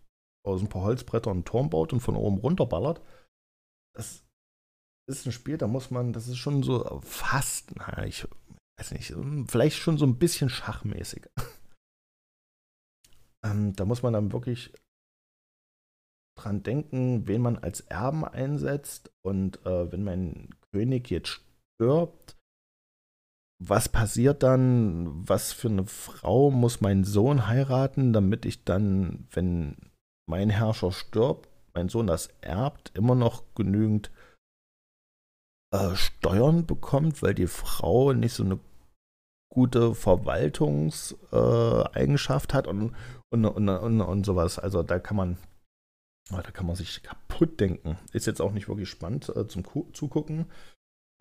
aus 0.47 0.63
ein 0.63 0.71
paar 0.71 0.81
Holzbrettern 0.81 1.35
einen 1.35 1.45
Turm 1.45 1.69
baut 1.69 1.93
und 1.93 2.01
von 2.01 2.17
oben 2.17 2.39
runterballert, 2.39 3.03
das 3.97 4.25
ist 5.09 5.27
ein 5.27 5.33
Spiel, 5.33 5.59
da 5.59 5.67
muss 5.67 5.91
man, 5.91 6.13
das 6.13 6.29
ist 6.29 6.39
schon 6.39 6.63
so 6.63 7.01
fast, 7.03 7.75
naja, 7.77 8.05
ich 8.05 8.27
weiß 8.79 8.93
nicht, 8.93 9.15
vielleicht 9.51 9.79
schon 9.79 9.99
so 9.99 10.07
ein 10.07 10.19
bisschen 10.19 10.49
schachmäßig. 10.49 11.27
ähm, 13.45 13.75
da 13.75 13.85
muss 13.85 14.03
man 14.03 14.13
dann 14.13 14.33
wirklich 14.33 14.73
dran 16.37 16.63
denken, 16.63 17.29
wen 17.29 17.43
man 17.43 17.59
als 17.59 17.81
Erben 17.83 18.25
einsetzt 18.25 19.13
und 19.25 19.65
äh, 19.67 19.93
wenn 19.93 20.03
mein 20.03 20.51
König 20.73 21.11
jetzt 21.11 21.43
stirbt, 21.77 22.37
was 23.63 23.89
passiert 23.89 24.43
dann? 24.43 25.29
Was 25.29 25.53
für 25.53 25.69
eine 25.69 25.87
Frau 25.87 26.51
muss 26.51 26.81
mein 26.81 27.05
Sohn 27.05 27.47
heiraten, 27.47 28.13
damit 28.13 28.47
ich 28.47 28.65
dann, 28.65 29.29
wenn 29.31 29.77
mein 30.27 30.51
Herrscher 30.51 30.91
stirbt, 30.91 31.49
mein 31.75 31.89
Sohn 31.89 32.07
das 32.07 32.29
erbt, 32.41 32.93
immer 32.95 33.15
noch 33.15 33.45
genügend 33.55 34.11
äh, 35.73 35.95
Steuern 35.95 36.67
bekommt, 36.67 37.23
weil 37.23 37.35
die 37.35 37.47
Frau 37.47 38.13
nicht 38.13 38.35
so 38.35 38.45
eine 38.45 38.59
gute 39.53 39.95
Verwaltungseigenschaft 39.95 42.53
äh, 42.53 42.55
hat 42.55 42.67
und, 42.67 42.95
und, 43.31 43.45
und, 43.45 43.69
und, 43.69 44.01
und 44.01 44.27
sowas. 44.27 44.59
Also 44.59 44.83
da 44.83 44.99
kann 44.99 45.17
man, 45.17 45.39
da 46.31 46.43
kann 46.43 46.67
man 46.67 46.77
sich 46.77 47.03
kaputt 47.03 47.25
kaputt 47.35 47.61
denken. 47.61 47.99
Ist 48.13 48.27
jetzt 48.27 48.41
auch 48.41 48.53
nicht 48.53 48.69
wirklich 48.69 48.89
spannend 48.89 49.29
äh, 49.35 49.47
zum 49.47 49.63
Ku 49.63 49.91
Zugucken. 49.93 50.47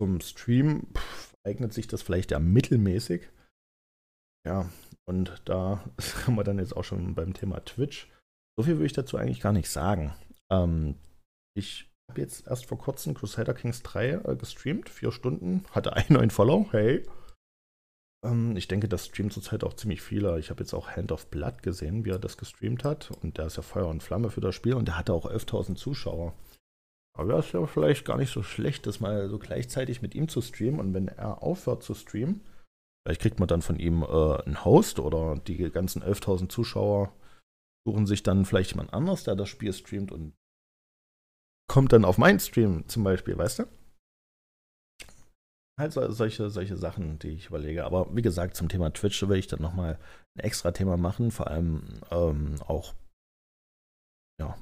Zum 0.00 0.20
Stream 0.20 0.86
pff, 0.94 1.34
eignet 1.44 1.72
sich 1.72 1.86
das 1.86 2.02
vielleicht 2.02 2.30
ja 2.30 2.38
mittelmäßig. 2.38 3.28
Ja, 4.46 4.68
und 5.06 5.42
da 5.44 5.84
sind 5.98 6.36
wir 6.36 6.44
dann 6.44 6.58
jetzt 6.58 6.76
auch 6.76 6.84
schon 6.84 7.14
beim 7.14 7.34
Thema 7.34 7.64
Twitch. 7.64 8.10
So 8.56 8.64
viel 8.64 8.74
würde 8.74 8.86
ich 8.86 8.92
dazu 8.92 9.16
eigentlich 9.16 9.40
gar 9.40 9.52
nicht 9.52 9.68
sagen. 9.68 10.14
Ähm, 10.62 10.96
ich 11.56 11.90
habe 12.10 12.20
jetzt 12.20 12.46
erst 12.46 12.66
vor 12.66 12.78
kurzem 12.78 13.14
Crusader 13.14 13.54
Kings 13.54 13.82
3 13.82 14.10
äh, 14.10 14.36
gestreamt, 14.36 14.88
vier 14.88 15.12
Stunden, 15.12 15.64
hatte 15.70 15.94
einen 15.94 16.14
neuen 16.14 16.30
Follow, 16.30 16.66
hey. 16.70 17.02
Ähm, 18.24 18.56
ich 18.56 18.68
denke, 18.68 18.88
das 18.88 19.06
streamt 19.06 19.32
zurzeit 19.32 19.64
auch 19.64 19.74
ziemlich 19.74 20.02
viele. 20.02 20.38
Ich 20.38 20.50
habe 20.50 20.60
jetzt 20.60 20.74
auch 20.74 20.90
Hand 20.90 21.12
of 21.12 21.30
Blood 21.30 21.62
gesehen, 21.62 22.04
wie 22.04 22.10
er 22.10 22.18
das 22.18 22.36
gestreamt 22.36 22.84
hat. 22.84 23.10
Und 23.22 23.38
der 23.38 23.46
ist 23.46 23.56
ja 23.56 23.62
Feuer 23.62 23.88
und 23.88 24.02
Flamme 24.02 24.30
für 24.30 24.40
das 24.40 24.54
Spiel 24.54 24.74
und 24.74 24.86
der 24.86 24.98
hatte 24.98 25.12
auch 25.12 25.26
11.000 25.26 25.76
Zuschauer. 25.76 26.34
Aber 27.16 27.38
es 27.38 27.46
ist 27.46 27.52
ja 27.52 27.64
vielleicht 27.66 28.04
gar 28.04 28.16
nicht 28.16 28.32
so 28.32 28.42
schlecht, 28.42 28.86
das 28.86 28.98
mal 28.98 29.28
so 29.28 29.38
gleichzeitig 29.38 30.02
mit 30.02 30.14
ihm 30.14 30.28
zu 30.28 30.40
streamen. 30.40 30.80
Und 30.80 30.94
wenn 30.94 31.08
er 31.08 31.42
aufhört 31.42 31.82
zu 31.82 31.94
streamen, 31.94 32.40
vielleicht 33.06 33.20
kriegt 33.20 33.38
man 33.38 33.48
dann 33.48 33.62
von 33.62 33.78
ihm 33.78 34.02
äh, 34.02 34.42
einen 34.42 34.64
Host 34.64 34.98
oder 34.98 35.36
die 35.36 35.70
ganzen 35.70 36.02
11.000 36.02 36.48
Zuschauer 36.48 37.12
suchen 37.86 38.06
sich 38.06 38.22
dann 38.22 38.46
vielleicht 38.46 38.70
jemand 38.70 38.94
anders, 38.94 39.24
der 39.24 39.36
das 39.36 39.48
Spiel 39.48 39.72
streamt 39.72 40.10
und 40.10 40.34
kommt 41.74 41.92
dann 41.92 42.04
auf 42.04 42.18
meinen 42.18 42.38
Stream 42.38 42.86
zum 42.86 43.02
Beispiel, 43.02 43.36
weißt 43.36 43.58
du? 43.58 43.64
Halt 45.76 45.92
so, 45.92 46.08
solche, 46.12 46.48
solche 46.48 46.76
Sachen, 46.76 47.18
die 47.18 47.30
ich 47.30 47.46
überlege. 47.46 47.84
Aber 47.84 48.14
wie 48.14 48.22
gesagt, 48.22 48.54
zum 48.54 48.68
Thema 48.68 48.92
Twitch 48.92 49.20
will 49.26 49.38
ich 49.38 49.48
dann 49.48 49.60
nochmal 49.60 49.98
ein 50.38 50.44
extra 50.44 50.70
Thema 50.70 50.96
machen, 50.96 51.32
vor 51.32 51.48
allem 51.48 52.00
ähm, 52.12 52.62
auch 52.64 52.94
ja, 54.40 54.56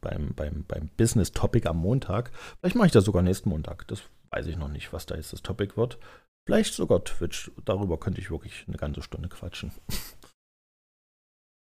beim, 0.00 0.34
beim, 0.34 0.64
beim 0.64 0.88
Business 0.96 1.30
Topic 1.30 1.68
am 1.68 1.76
Montag. 1.76 2.32
Vielleicht 2.58 2.74
mache 2.74 2.86
ich 2.88 2.92
das 2.92 3.04
sogar 3.04 3.22
nächsten 3.22 3.50
Montag. 3.50 3.86
Das 3.86 4.02
weiß 4.30 4.48
ich 4.48 4.56
noch 4.56 4.66
nicht, 4.66 4.92
was 4.92 5.06
da 5.06 5.14
jetzt 5.14 5.32
das 5.32 5.42
Topic 5.42 5.76
wird. 5.76 6.00
Vielleicht 6.44 6.74
sogar 6.74 7.04
Twitch. 7.04 7.52
Darüber 7.64 8.00
könnte 8.00 8.20
ich 8.20 8.32
wirklich 8.32 8.64
eine 8.66 8.78
ganze 8.78 9.02
Stunde 9.02 9.28
quatschen. 9.28 9.70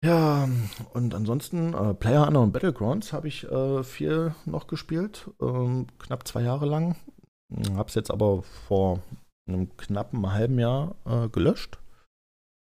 Ja, 0.04 0.50
und 0.94 1.16
ansonsten 1.16 1.74
äh, 1.74 1.94
Player 1.94 2.28
Unknown 2.28 2.52
Battlegrounds 2.52 3.13
habe 3.13 3.30
ich 3.30 3.50
äh, 3.50 3.84
viel 3.84 4.36
noch 4.46 4.68
gespielt, 4.68 5.30
ähm, 5.42 5.88
knapp 5.98 6.28
zwei 6.28 6.42
Jahre 6.42 6.66
lang. 6.66 6.98
Habe 7.72 7.88
es 7.88 7.96
jetzt 7.96 8.12
aber 8.12 8.44
vor 8.44 9.02
einem 9.48 9.78
knappen 9.78 10.34
halben 10.34 10.60
Jahr 10.60 10.96
äh, 11.06 11.30
gelöscht, 11.30 11.80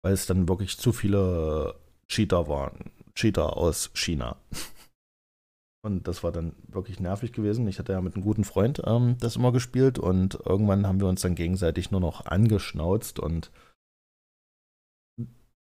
weil 0.04 0.13
es 0.13 0.26
dann 0.26 0.50
wirklich 0.50 0.80
zu 0.80 0.91
viele 0.91 1.76
Cheater 2.08 2.47
waren. 2.47 2.91
Cheater 3.13 3.56
aus 3.56 3.91
China. 3.93 4.38
Und 5.86 6.08
das 6.08 6.23
war 6.23 6.32
dann 6.32 6.56
wirklich 6.67 7.00
nervig 7.00 7.34
gewesen. 7.34 7.67
Ich 7.67 7.78
hatte 7.78 7.93
ja 7.93 8.02
mit 8.02 8.15
einem 8.15 8.23
guten 8.23 8.45
Freund 8.45 8.82
ähm, 8.84 9.15
das 9.19 9.36
immer 9.36 9.52
gespielt 9.52 10.00
und 10.00 10.39
irgendwann 10.43 10.86
haben 10.88 11.00
wir 11.00 11.08
uns 11.08 11.21
dann 11.21 11.36
gegenseitig 11.36 11.91
nur 11.91 12.02
noch 12.02 12.26
angeschnauzt 12.26 13.19
und 13.19 13.52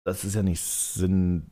das 0.04 0.24
ist 0.24 0.34
ja 0.34 0.42
nicht 0.42 0.62
Sinn 0.62 1.52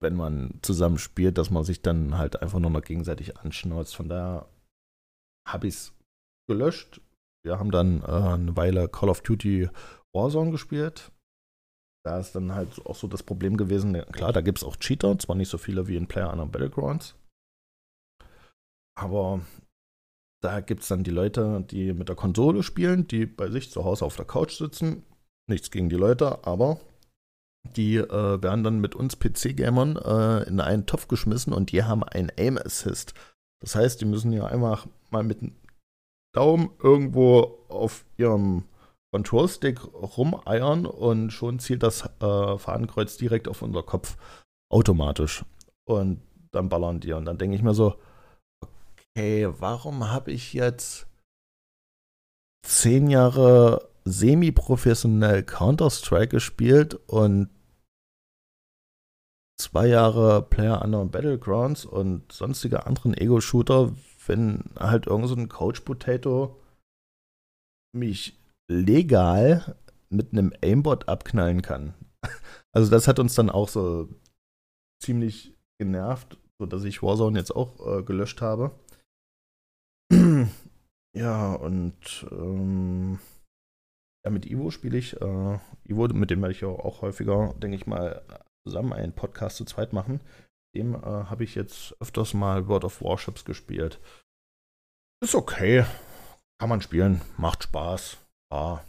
wenn 0.00 0.14
man 0.14 0.58
zusammen 0.62 0.98
spielt, 0.98 1.38
dass 1.38 1.50
man 1.50 1.64
sich 1.64 1.82
dann 1.82 2.18
halt 2.18 2.42
einfach 2.42 2.58
nur 2.58 2.70
noch 2.70 2.82
gegenseitig 2.82 3.38
anschnauzt. 3.38 3.96
Von 3.96 4.08
daher 4.08 4.48
habe 5.48 5.68
ich 5.68 5.74
es 5.74 5.94
gelöscht. 6.48 7.00
Wir 7.44 7.58
haben 7.58 7.70
dann 7.70 8.02
äh, 8.02 8.06
eine 8.06 8.56
Weile 8.56 8.88
Call 8.88 9.08
of 9.08 9.22
Duty 9.22 9.68
Warzone 10.14 10.50
gespielt. 10.50 11.12
Da 12.04 12.20
ist 12.20 12.32
dann 12.32 12.54
halt 12.54 12.84
auch 12.86 12.94
so 12.94 13.08
das 13.08 13.22
Problem 13.22 13.56
gewesen, 13.56 13.94
klar, 14.12 14.32
da 14.32 14.40
gibt 14.40 14.58
es 14.58 14.64
auch 14.64 14.76
Cheater, 14.76 15.18
zwar 15.18 15.34
nicht 15.34 15.48
so 15.48 15.58
viele 15.58 15.88
wie 15.88 15.96
in 15.96 16.06
Player 16.06 16.30
Unknown 16.30 16.52
Battlegrounds. 16.52 17.16
Aber 18.96 19.40
da 20.42 20.60
gibt 20.60 20.82
es 20.82 20.88
dann 20.88 21.02
die 21.02 21.10
Leute, 21.10 21.64
die 21.68 21.92
mit 21.92 22.08
der 22.08 22.16
Konsole 22.16 22.62
spielen, 22.62 23.08
die 23.08 23.26
bei 23.26 23.50
sich 23.50 23.70
zu 23.70 23.84
Hause 23.84 24.04
auf 24.04 24.16
der 24.16 24.24
Couch 24.24 24.52
sitzen. 24.52 25.04
Nichts 25.48 25.70
gegen 25.70 25.88
die 25.88 25.96
Leute, 25.96 26.46
aber 26.46 26.80
die 27.74 27.96
äh, 27.96 28.42
werden 28.42 28.64
dann 28.64 28.80
mit 28.80 28.94
uns 28.94 29.18
PC-Gamern 29.18 29.96
äh, 29.96 30.48
in 30.48 30.60
einen 30.60 30.86
Topf 30.86 31.08
geschmissen 31.08 31.52
und 31.52 31.72
die 31.72 31.84
haben 31.84 32.02
einen 32.04 32.30
Aim 32.36 32.58
Assist. 32.58 33.14
Das 33.60 33.74
heißt, 33.74 34.00
die 34.00 34.04
müssen 34.04 34.32
ja 34.32 34.46
einfach 34.46 34.86
mal 35.10 35.22
mit 35.22 35.40
dem 35.40 35.52
Daumen 36.34 36.70
irgendwo 36.82 37.58
auf 37.68 38.04
ihrem 38.16 38.64
Control-Stick 39.12 39.82
rumeiern 39.94 40.84
und 40.84 41.30
schon 41.30 41.58
zielt 41.58 41.82
das 41.82 42.02
äh, 42.20 42.58
Fadenkreuz 42.58 43.16
direkt 43.16 43.48
auf 43.48 43.62
unser 43.62 43.82
Kopf 43.82 44.16
automatisch. 44.70 45.44
Und 45.88 46.20
dann 46.52 46.68
ballern 46.68 47.00
die. 47.00 47.12
Und 47.12 47.24
dann 47.24 47.38
denke 47.38 47.56
ich 47.56 47.62
mir 47.62 47.74
so, 47.74 47.96
okay, 48.62 49.48
warum 49.58 50.10
habe 50.10 50.32
ich 50.32 50.52
jetzt 50.52 51.06
zehn 52.66 53.08
Jahre 53.08 53.88
semi-professionell 54.04 55.42
Counter-Strike 55.42 56.28
gespielt 56.28 56.94
und 57.06 57.48
zwei 59.56 59.86
Jahre 59.86 60.42
Player 60.42 60.82
Unknown 60.82 61.10
Battlegrounds 61.10 61.84
und 61.84 62.30
sonstige 62.32 62.86
anderen 62.86 63.16
Ego-Shooter, 63.16 63.92
wenn 64.26 64.64
halt 64.78 65.06
irgend 65.06 65.28
so 65.28 65.34
ein 65.34 65.48
Coach 65.48 65.80
Potato 65.80 66.60
mich 67.94 68.38
legal 68.70 69.76
mit 70.10 70.32
einem 70.32 70.52
Aimbot 70.62 71.08
abknallen 71.08 71.62
kann. 71.62 71.94
Also 72.72 72.90
das 72.90 73.08
hat 73.08 73.18
uns 73.18 73.34
dann 73.34 73.48
auch 73.48 73.70
so 73.70 74.06
ziemlich 75.02 75.54
genervt, 75.80 76.36
sodass 76.58 76.84
ich 76.84 77.02
Warzone 77.02 77.38
jetzt 77.38 77.56
auch 77.56 77.86
äh, 77.86 78.02
gelöscht 78.02 78.42
habe. 78.42 78.78
ja, 81.16 81.54
und 81.54 82.26
ähm, 82.30 83.18
ja, 84.22 84.30
mit 84.30 84.44
Ivo 84.44 84.70
spiele 84.70 84.98
ich. 84.98 85.18
Äh, 85.22 85.58
Ivo, 85.84 86.08
mit 86.08 86.28
dem 86.28 86.42
werde 86.42 86.52
ich 86.52 86.66
auch 86.66 87.00
häufiger, 87.00 87.54
denke 87.54 87.76
ich 87.76 87.86
mal, 87.86 88.22
zusammen 88.66 88.92
einen 88.92 89.12
Podcast 89.12 89.56
zu 89.56 89.64
zweit 89.64 89.92
machen. 89.92 90.20
Dem 90.74 90.94
äh, 90.94 90.98
habe 90.98 91.44
ich 91.44 91.54
jetzt 91.54 91.96
öfters 92.00 92.34
mal 92.34 92.66
World 92.66 92.84
of 92.84 93.00
Warships 93.00 93.44
gespielt. 93.44 94.00
Ist 95.22 95.34
okay. 95.34 95.84
Kann 96.58 96.68
man 96.68 96.80
spielen. 96.80 97.22
Macht 97.36 97.62
Spaß. 97.62 98.18
Ja. 98.52 98.84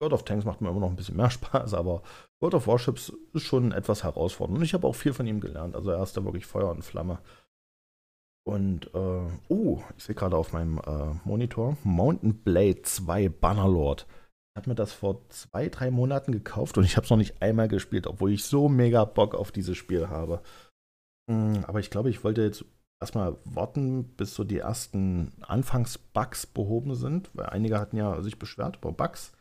World 0.00 0.12
of 0.12 0.24
Tanks 0.24 0.44
macht 0.44 0.60
mir 0.60 0.70
immer 0.70 0.80
noch 0.80 0.90
ein 0.90 0.96
bisschen 0.96 1.16
mehr 1.16 1.30
Spaß, 1.30 1.74
aber 1.74 2.02
World 2.40 2.54
of 2.54 2.66
Warships 2.68 3.12
ist 3.32 3.42
schon 3.42 3.72
etwas 3.72 4.04
herausfordernd. 4.04 4.58
Und 4.58 4.64
ich 4.64 4.74
habe 4.74 4.86
auch 4.86 4.94
viel 4.94 5.12
von 5.12 5.26
ihm 5.26 5.40
gelernt. 5.40 5.74
Also 5.74 5.90
er 5.90 6.02
ist 6.02 6.16
da 6.16 6.24
wirklich 6.24 6.46
Feuer 6.46 6.70
und 6.70 6.82
Flamme. 6.82 7.18
Und, 8.46 8.94
äh, 8.94 9.26
oh, 9.48 9.82
ich 9.96 10.04
sehe 10.04 10.14
gerade 10.14 10.36
auf 10.36 10.52
meinem 10.52 10.78
äh, 10.78 11.12
Monitor 11.24 11.76
Mountain 11.82 12.42
Blade 12.42 12.82
2 12.82 13.28
Bannerlord 13.28 14.06
habe 14.58 14.68
mir 14.68 14.74
das 14.74 14.92
vor 14.92 15.26
zwei, 15.30 15.68
drei 15.68 15.90
Monaten 15.90 16.32
gekauft 16.32 16.76
und 16.76 16.84
ich 16.84 16.96
habe 16.96 17.04
es 17.04 17.10
noch 17.10 17.16
nicht 17.16 17.40
einmal 17.40 17.68
gespielt, 17.68 18.06
obwohl 18.06 18.32
ich 18.32 18.44
so 18.44 18.68
mega 18.68 19.04
Bock 19.04 19.34
auf 19.34 19.52
dieses 19.52 19.78
Spiel 19.78 20.08
habe. 20.08 20.42
Hm, 21.30 21.64
aber 21.66 21.80
ich 21.80 21.90
glaube, 21.90 22.10
ich 22.10 22.24
wollte 22.24 22.42
jetzt 22.42 22.64
erstmal 23.00 23.38
warten, 23.44 24.04
bis 24.16 24.34
so 24.34 24.44
die 24.44 24.58
ersten 24.58 25.32
Anfangsbugs 25.40 26.46
behoben 26.46 26.94
sind, 26.94 27.30
weil 27.34 27.46
einige 27.46 27.78
hatten 27.78 27.96
ja 27.96 28.20
sich 28.20 28.38
beschwert 28.38 28.76
über 28.76 28.92
Bugs. 28.92 29.32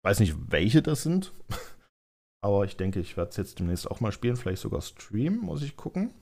Ich 0.00 0.08
weiß 0.08 0.20
nicht, 0.20 0.34
welche 0.50 0.82
das 0.82 1.02
sind. 1.02 1.32
Aber 2.44 2.64
ich 2.64 2.76
denke, 2.76 3.00
ich 3.00 3.16
werde 3.16 3.30
es 3.30 3.36
jetzt 3.38 3.58
demnächst 3.58 3.90
auch 3.90 4.00
mal 4.00 4.12
spielen, 4.12 4.36
vielleicht 4.36 4.62
sogar 4.62 4.80
streamen, 4.80 5.40
muss 5.40 5.62
ich 5.62 5.76
gucken. 5.76 6.14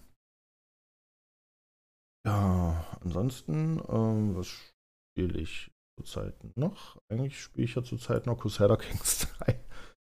Ja, 2.26 2.86
ansonsten, 3.02 3.82
ähm, 3.90 4.34
was 4.34 4.46
spiele 4.46 5.38
ich? 5.38 5.73
Zurzeit 5.96 6.34
noch? 6.56 7.00
Eigentlich 7.10 7.40
spiele 7.40 7.64
ich 7.64 7.74
ja 7.74 7.82
zurzeit 7.82 8.26
noch 8.26 8.38
Crusader 8.38 8.76
Kings 8.76 9.28
3. 9.38 9.60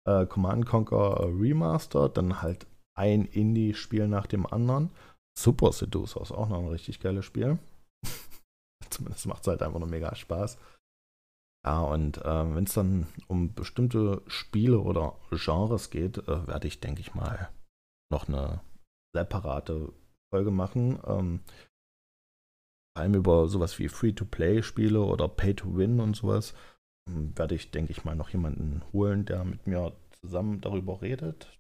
Äh, 0.07 0.27
Command 0.27 0.67
Conquer 0.67 1.27
Remastered, 1.27 2.17
dann 2.17 2.43
halt 2.43 2.67
ein 2.97 3.25
Indie-Spiel 3.25 4.09
nach 4.09 4.27
dem 4.27 4.47
anderen. 4.47 4.91
Super 5.37 5.73
Seducer 5.73 6.21
ist 6.21 6.33
auch 6.33 6.49
noch 6.49 6.61
ein 6.61 6.69
richtig 6.69 7.01
geiles 7.01 7.25
Spiel. 7.25 7.59
Zumindest 8.91 9.27
macht 9.27 9.43
es 9.43 9.49
halt 9.49 9.63
einfach 9.63 9.79
nur 9.79 9.89
mega 9.89 10.15
Spaß. 10.15 10.59
Ja, 11.67 11.81
und 11.81 12.19
äh, 12.19 12.55
wenn 12.55 12.65
es 12.65 12.75
dann 12.75 13.07
um 13.27 13.55
bestimmte 13.55 14.23
Spiele 14.27 14.81
oder 14.81 15.19
Genres 15.31 15.91
geht, 15.91 16.19
äh, 16.19 16.47
werde 16.47 16.69
ich, 16.69 16.81
denke 16.81 17.01
ich 17.01 17.15
mal, 17.15 17.51
noch 18.13 18.29
eine 18.29 18.61
separate 19.17 19.93
Folge 20.33 20.51
machen. 20.51 21.01
Ähm, 21.07 21.41
allem 22.97 23.15
über 23.15 23.49
sowas 23.49 23.79
wie 23.79 23.89
Free-to-Play-Spiele 23.89 25.03
oder 25.03 25.29
Pay-to-Win 25.29 26.01
und 26.01 26.17
sowas, 26.17 26.55
ähm, 27.09 27.37
werde 27.37 27.55
ich, 27.55 27.71
denke 27.71 27.93
ich 27.93 28.05
mal, 28.05 28.17
noch 28.17 28.31
jemanden 28.31 28.83
holen, 28.93 29.25
der 29.25 29.45
mit 29.45 29.67
mir 29.67 29.97
zusammen 30.21 30.61
darüber 30.61 31.03
redet. 31.03 31.59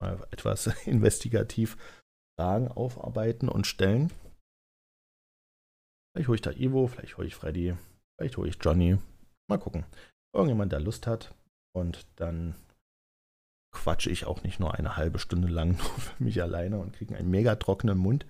Mal 0.00 0.26
etwas 0.30 0.66
investigativ 0.86 1.76
Fragen 2.38 2.68
aufarbeiten 2.68 3.48
und 3.48 3.66
stellen. 3.66 4.12
Vielleicht 6.12 6.28
hole 6.28 6.36
ich 6.36 6.42
da 6.42 6.50
Ivo, 6.52 6.86
vielleicht 6.86 7.16
hole 7.18 7.26
ich 7.26 7.34
Freddy, 7.34 7.76
vielleicht 8.16 8.36
hole 8.36 8.48
ich 8.48 8.58
Johnny. 8.60 8.98
Mal 9.48 9.58
gucken. 9.58 9.84
Irgendjemand, 10.34 10.72
der 10.72 10.80
Lust 10.80 11.06
hat. 11.06 11.34
Und 11.74 12.06
dann 12.16 12.54
quatsche 13.74 14.10
ich 14.10 14.24
auch 14.24 14.42
nicht 14.42 14.58
nur 14.58 14.74
eine 14.74 14.96
halbe 14.96 15.18
Stunde 15.18 15.48
lang 15.48 15.72
nur 15.76 15.86
für 15.86 16.22
mich 16.22 16.40
alleine 16.40 16.78
und 16.78 16.94
kriege 16.94 17.16
einen 17.16 17.30
mega 17.30 17.56
trockenen 17.56 17.98
Mund. 17.98 18.26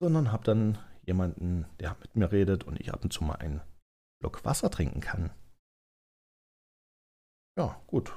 sondern 0.00 0.32
habe 0.32 0.44
dann 0.44 0.78
jemanden, 1.08 1.66
der 1.80 1.96
mit 2.00 2.14
mir 2.14 2.30
redet 2.30 2.62
und 2.64 2.78
ich 2.78 2.92
ab 2.92 3.02
und 3.02 3.12
zu 3.12 3.24
mal 3.24 3.36
einen 3.36 3.60
Block 4.20 4.44
Wasser 4.44 4.70
trinken 4.70 5.00
kann. 5.00 5.30
Ja, 7.58 7.82
gut. 7.88 8.12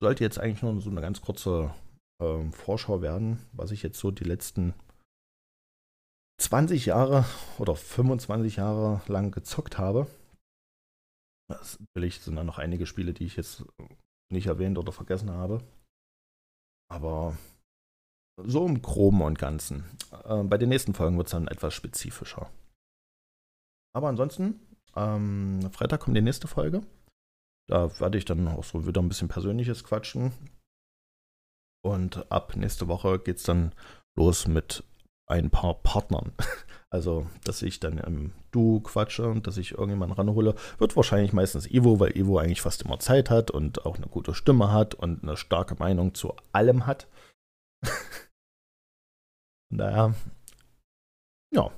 Sollte 0.00 0.22
jetzt 0.22 0.38
eigentlich 0.38 0.62
nur 0.62 0.80
so 0.80 0.90
eine 0.90 1.00
ganz 1.00 1.20
kurze 1.20 1.74
äh, 2.22 2.50
Vorschau 2.52 3.02
werden, 3.02 3.44
was 3.52 3.72
ich 3.72 3.82
jetzt 3.82 3.98
so 3.98 4.10
die 4.10 4.24
letzten 4.24 4.74
20 6.38 6.86
Jahre 6.86 7.24
oder 7.58 7.74
25 7.74 8.56
Jahre 8.56 9.02
lang 9.10 9.30
gezockt 9.30 9.78
habe. 9.78 10.06
Das, 11.48 11.80
natürlich 11.80 12.20
sind 12.20 12.36
da 12.36 12.44
noch 12.44 12.58
einige 12.58 12.86
Spiele, 12.86 13.12
die 13.12 13.24
ich 13.24 13.36
jetzt 13.36 13.64
nicht 14.30 14.46
erwähnt 14.46 14.78
oder 14.78 14.92
vergessen 14.92 15.30
habe. 15.30 15.62
Aber 16.88 17.36
so 18.44 18.66
im 18.66 18.82
Groben 18.82 19.22
und 19.22 19.38
Ganzen. 19.38 19.84
Äh, 20.24 20.42
bei 20.44 20.58
den 20.58 20.68
nächsten 20.68 20.94
Folgen 20.94 21.16
wird 21.16 21.28
es 21.28 21.32
dann 21.32 21.48
etwas 21.48 21.74
spezifischer. 21.74 22.50
Aber 23.94 24.08
ansonsten, 24.08 24.60
ähm, 24.96 25.70
Freitag 25.72 26.00
kommt 26.00 26.16
die 26.16 26.22
nächste 26.22 26.48
Folge. 26.48 26.82
Da 27.68 28.00
werde 28.00 28.18
ich 28.18 28.24
dann 28.24 28.48
auch 28.48 28.64
so 28.64 28.86
wieder 28.86 29.00
ein 29.00 29.08
bisschen 29.08 29.28
Persönliches 29.28 29.84
quatschen. 29.84 30.32
Und 31.82 32.30
ab 32.30 32.56
nächste 32.56 32.88
Woche 32.88 33.18
geht 33.18 33.38
es 33.38 33.44
dann 33.44 33.72
los 34.16 34.46
mit 34.46 34.84
ein 35.26 35.50
paar 35.50 35.74
Partnern. 35.74 36.32
Also, 36.92 37.28
dass 37.44 37.62
ich 37.62 37.78
dann 37.78 37.98
im 37.98 38.32
Du 38.50 38.80
quatsche 38.80 39.28
und 39.28 39.46
dass 39.46 39.58
ich 39.58 39.70
irgendjemanden 39.70 40.16
ranhole, 40.16 40.56
wird 40.78 40.96
wahrscheinlich 40.96 41.32
meistens 41.32 41.70
Ivo, 41.70 42.00
weil 42.00 42.18
Ivo 42.18 42.38
eigentlich 42.38 42.62
fast 42.62 42.82
immer 42.82 42.98
Zeit 42.98 43.30
hat 43.30 43.52
und 43.52 43.86
auch 43.86 43.96
eine 43.96 44.08
gute 44.08 44.34
Stimme 44.34 44.72
hat 44.72 44.96
und 44.96 45.22
eine 45.22 45.36
starke 45.36 45.76
Meinung 45.76 46.14
zu 46.14 46.34
allem 46.50 46.86
hat. 46.88 47.06
Naja, 49.70 50.14
ja. 51.54 51.70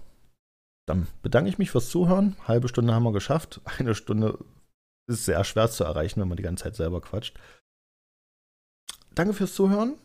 Dann 0.88 1.06
bedanke 1.22 1.48
ich 1.48 1.58
mich 1.58 1.70
fürs 1.70 1.90
Zuhören. 1.90 2.36
Halbe 2.46 2.68
Stunde 2.68 2.92
haben 2.92 3.04
wir 3.04 3.12
geschafft. 3.12 3.60
Eine 3.78 3.94
Stunde 3.94 4.38
ist 5.08 5.24
sehr 5.24 5.44
schwer 5.44 5.70
zu 5.70 5.84
erreichen, 5.84 6.20
wenn 6.20 6.28
man 6.28 6.36
die 6.36 6.42
ganze 6.42 6.64
Zeit 6.64 6.76
selber 6.76 7.00
quatscht. 7.00 7.38
Danke 9.14 9.34
fürs 9.34 9.54
Zuhören 9.54 9.96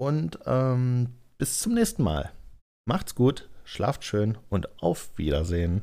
und 0.00 0.38
ähm, 0.46 1.14
bis 1.38 1.58
zum 1.58 1.74
nächsten 1.74 2.02
Mal. 2.02 2.32
Macht's 2.86 3.14
gut, 3.14 3.48
schlaft 3.64 4.04
schön 4.04 4.38
und 4.50 4.82
auf 4.82 5.10
Wiedersehen. 5.16 5.82